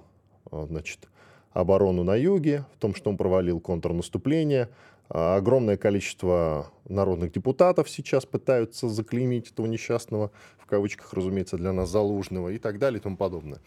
[0.49, 1.07] а, значит,
[1.51, 4.69] оборону на юге, в том, что он провалил контрнаступление,
[5.09, 12.49] огромное количество народных депутатов сейчас пытаются заклеймить этого несчастного, в кавычках, разумеется, для нас залужного
[12.49, 13.59] и так далее и тому подобное.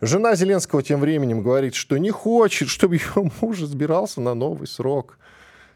[0.00, 5.18] Жена Зеленского тем временем говорит, что не хочет, чтобы ее муж избирался на новый срок.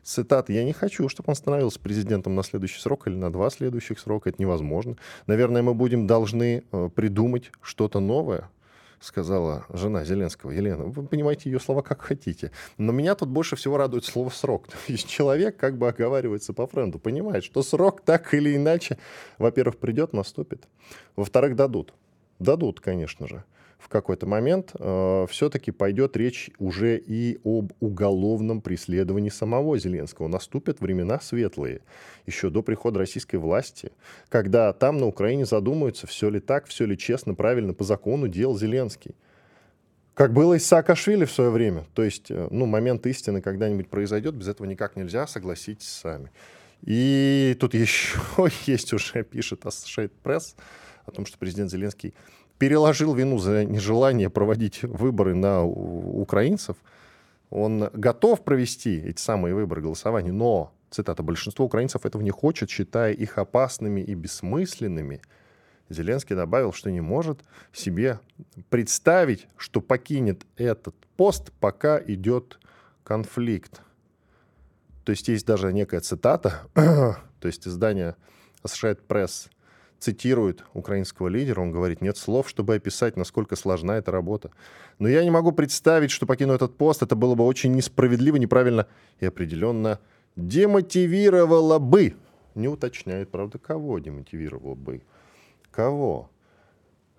[0.03, 0.53] Цитата.
[0.53, 4.31] «Я не хочу, чтобы он становился президентом на следующий срок или на два следующих срока.
[4.31, 4.97] Это невозможно.
[5.29, 8.51] Наверное, мы будем должны э, придумать что-то новое,
[9.03, 10.85] сказала жена Зеленского, Елена.
[10.85, 12.53] Вы понимаете ее слова как хотите.
[12.79, 14.69] Но меня тут больше всего радует слово «срок».
[14.69, 18.99] То есть человек как бы оговаривается по френду, понимает, что срок так или иначе,
[19.39, 20.69] во-первых, придет, наступит.
[21.17, 21.93] Во-вторых, дадут.
[22.39, 23.45] Дадут, конечно же
[23.83, 30.29] в какой-то момент э, все-таки пойдет речь уже и об уголовном преследовании самого Зеленского.
[30.29, 31.81] Наступят времена светлые,
[32.25, 33.91] еще до прихода российской власти,
[34.29, 38.57] когда там на Украине задумаются, все ли так, все ли честно, правильно, по закону делал
[38.57, 39.17] Зеленский.
[40.15, 41.85] Как было и с Саакашвили в свое время.
[41.95, 46.31] То есть, э, ну, момент истины когда-нибудь произойдет, без этого никак нельзя, согласитесь сами.
[46.83, 48.21] И тут еще
[48.67, 50.55] есть уже, пишет Associated Press,
[51.05, 52.15] о том, что президент Зеленский
[52.63, 56.77] переложил вину за нежелание проводить выборы на украинцев.
[57.51, 63.15] Он готов провести эти самые выборы голосования, но, цитата, большинство украинцев этого не хочет, считая
[63.15, 65.23] их опасными и бессмысленными.
[65.89, 67.41] Зеленский добавил, что не может
[67.73, 68.21] себе
[68.71, 72.61] представить, что покинет этот пост, пока идет
[73.03, 73.83] конфликт.
[75.03, 78.15] То есть есть даже некая цитата, то есть издание
[78.63, 79.49] Associated Press–
[80.03, 84.51] цитирует украинского лидера, он говорит, нет слов, чтобы описать, насколько сложна эта работа.
[84.99, 88.89] Но я не могу представить, что покину этот пост, это было бы очень несправедливо, неправильно
[89.21, 90.01] и определенно
[90.35, 92.17] демотивировало бы.
[92.57, 95.03] Не уточняет, правда, кого демотивировало бы.
[95.71, 96.29] Кого?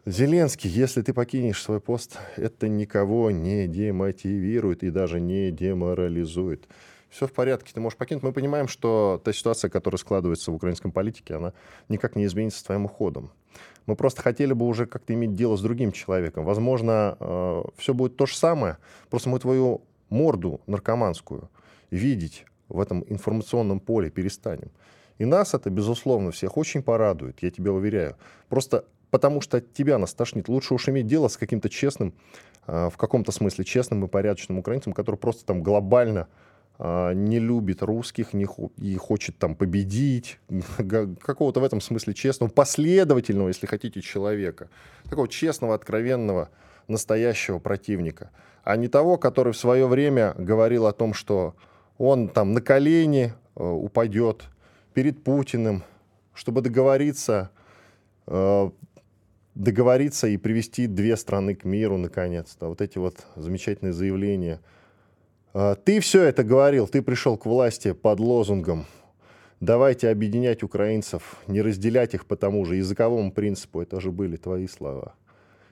[0.05, 6.67] Зеленский, если ты покинешь свой пост, это никого не демотивирует и даже не деморализует
[7.13, 8.23] все в порядке, ты можешь покинуть.
[8.23, 11.53] Мы понимаем, что та ситуация, которая складывается в украинском политике, она
[11.87, 13.31] никак не изменится с твоим уходом.
[13.85, 16.43] Мы просто хотели бы уже как-то иметь дело с другим человеком.
[16.43, 18.77] Возможно, э, все будет то же самое,
[19.09, 21.49] просто мы твою морду наркоманскую
[21.91, 24.71] видеть в этом информационном поле перестанем.
[25.19, 28.15] И нас это, безусловно, всех очень порадует, я тебя уверяю.
[28.49, 30.49] Просто потому что от тебя нас тошнит.
[30.49, 32.15] Лучше уж иметь дело с каким-то честным,
[32.65, 36.27] э, в каком-то смысле честным и порядочным украинцем, который просто там глобально
[36.79, 38.47] не любит русских не,
[38.77, 40.39] и хочет там победить,
[40.77, 44.69] какого-то в этом смысле честного, последовательного, если хотите, человека,
[45.03, 46.49] такого честного, откровенного,
[46.87, 48.31] настоящего противника,
[48.63, 51.55] а не того, который в свое время говорил о том, что
[51.97, 54.43] он там на колени э, упадет
[54.93, 55.83] перед Путиным,
[56.33, 57.51] чтобы договориться,
[58.27, 58.69] э,
[59.53, 62.67] договориться и привести две страны к миру наконец-то.
[62.67, 64.81] Вот эти вот замечательные заявления– а,
[65.53, 68.85] ты все это говорил, ты пришел к власти под лозунгом
[69.59, 73.81] «давайте объединять украинцев, не разделять их по тому же языковому принципу».
[73.81, 75.15] Это же были твои слова,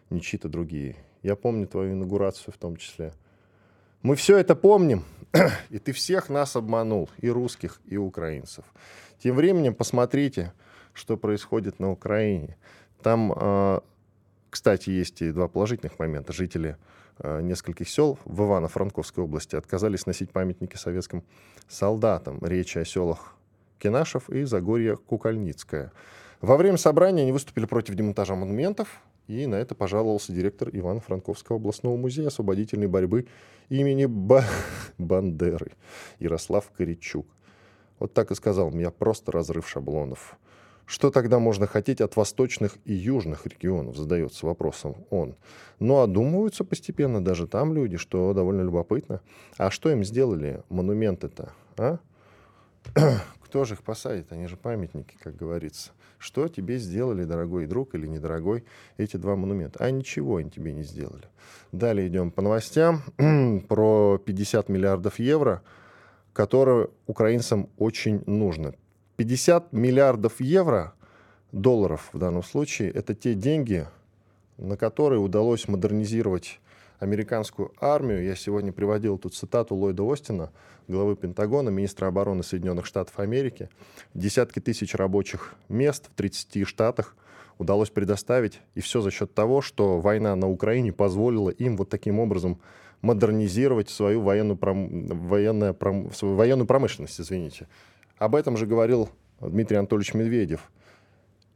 [0.09, 0.97] не чьи-то другие.
[1.23, 3.13] Я помню твою инаугурацию в том числе.
[4.03, 5.03] Мы все это помним,
[5.69, 8.65] и ты всех нас обманул, и русских, и украинцев.
[9.21, 10.53] Тем временем посмотрите,
[10.93, 12.57] что происходит на Украине.
[13.01, 13.83] Там, а,
[14.49, 16.33] кстати, есть и два положительных момента.
[16.33, 16.77] Жители
[17.23, 21.23] нескольких сел в Ивано-Франковской области отказались носить памятники советским
[21.67, 22.39] солдатам.
[22.41, 23.35] Речь о селах
[23.79, 25.91] Кенашев и Загорье Кукольницкое.
[26.39, 31.97] Во время собрания они выступили против демонтажа монументов, и на это пожаловался директор Ивано-Франковского областного
[31.97, 33.27] музея освободительной борьбы
[33.69, 34.43] имени Ба...
[34.97, 35.73] Бандеры
[36.19, 37.27] Ярослав Коричук.
[37.99, 40.37] Вот так и сказал, меня просто разрыв шаблонов.
[40.85, 45.35] Что тогда можно хотеть от восточных и южных регионов, задается вопросом он.
[45.79, 49.21] Но ну, одумываются постепенно даже там люди, что довольно любопытно.
[49.57, 51.99] А что им сделали монументы-то, а?
[53.43, 54.31] Кто же их посадит?
[54.31, 55.91] Они же памятники, как говорится.
[56.17, 58.63] Что тебе сделали, дорогой друг или недорогой,
[58.97, 59.83] эти два монумента?
[59.83, 61.25] А ничего они тебе не сделали.
[61.71, 63.01] Далее идем по новостям
[63.67, 65.63] про 50 миллиардов евро,
[66.33, 68.73] которые украинцам очень нужно.
[69.21, 70.95] 50 миллиардов евро,
[71.51, 73.85] долларов в данном случае, это те деньги,
[74.57, 76.59] на которые удалось модернизировать
[76.97, 78.23] американскую армию.
[78.23, 80.51] Я сегодня приводил тут цитату Ллойда Остина,
[80.87, 83.69] главы Пентагона, министра обороны Соединенных Штатов Америки.
[84.15, 87.15] Десятки тысяч рабочих мест в 30 штатах
[87.59, 88.59] удалось предоставить.
[88.73, 92.59] И все за счет того, что война на Украине позволила им вот таким образом
[93.03, 95.05] модернизировать свою военную, пром...
[95.05, 96.11] военную, пром...
[96.11, 97.67] свою военную промышленность, извините.
[98.21, 99.09] Об этом же говорил
[99.39, 100.71] Дмитрий Анатольевич Медведев.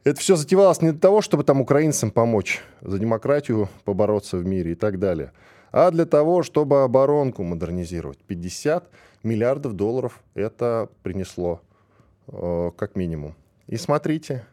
[0.02, 4.72] Это все затевалось не для того, чтобы там украинцам помочь, за демократию побороться в мире
[4.72, 5.30] и так далее,
[5.70, 8.18] а для того, чтобы оборонку модернизировать.
[8.18, 8.90] 50
[9.22, 11.60] миллиардов долларов это принесло,
[12.26, 13.36] э, как минимум.
[13.68, 14.44] И смотрите,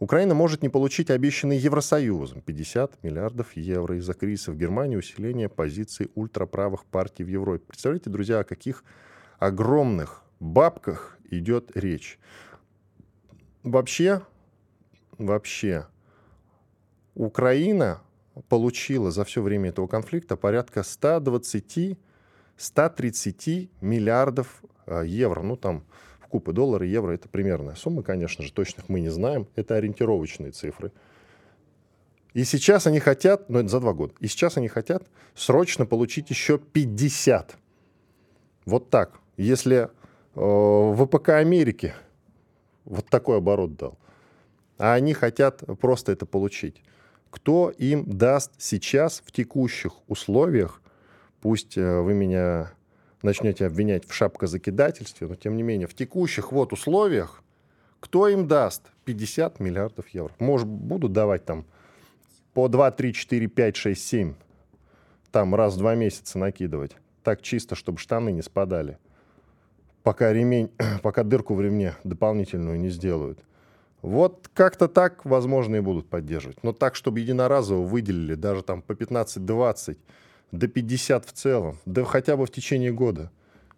[0.00, 6.10] Украина может не получить обещанный Евросоюзом 50 миллиардов евро из-за кризиса в Германии, усиления позиций
[6.14, 7.64] ультраправых партий в Европе.
[7.66, 8.84] Представляете, друзья, о каких
[9.38, 12.18] огромных бабках идет речь.
[13.62, 14.22] Вообще,
[15.18, 15.86] вообще,
[17.14, 18.02] Украина
[18.48, 25.42] получила за все время этого конфликта порядка 120-130 миллиардов э, евро.
[25.42, 25.84] Ну, там,
[26.20, 29.46] в купы доллары, евро, это примерная сумма, конечно же, точных мы не знаем.
[29.54, 30.92] Это ориентировочные цифры.
[32.32, 36.30] И сейчас они хотят, ну это за два года, и сейчас они хотят срочно получить
[36.30, 37.58] еще 50.
[38.64, 39.20] Вот так.
[39.36, 39.90] Если
[40.34, 41.94] ВПК Америки
[42.84, 43.98] вот такой оборот дал,
[44.78, 46.82] а они хотят просто это получить.
[47.30, 50.82] Кто им даст сейчас в текущих условиях,
[51.40, 52.72] пусть э, вы меня
[53.22, 57.42] начнете обвинять в шапкозакидательстве, но тем не менее, в текущих вот условиях,
[58.00, 60.32] кто им даст 50 миллиардов евро?
[60.38, 61.64] Может, будут давать там
[62.52, 64.34] по 2, 3, 4, 5, 6, 7,
[65.30, 66.96] там раз в два месяца накидывать.
[67.22, 68.98] Так чисто, чтобы штаны не спадали.
[70.02, 70.70] Пока ремень,
[71.02, 73.38] пока дырку в ремне дополнительную не сделают.
[74.02, 76.62] Вот как-то так, возможно, и будут поддерживать.
[76.64, 79.96] Но так, чтобы единоразово выделили даже там по 15-20,
[80.50, 83.30] до 50 в целом, да хотя бы в течение года,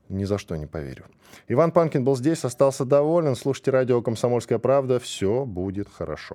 [0.09, 1.05] ни за что не поверю.
[1.49, 3.37] Иван Панкин был здесь, остался доволен.
[3.37, 4.99] Слушайте радио «Комсомольская правда».
[4.99, 6.35] Все будет хорошо.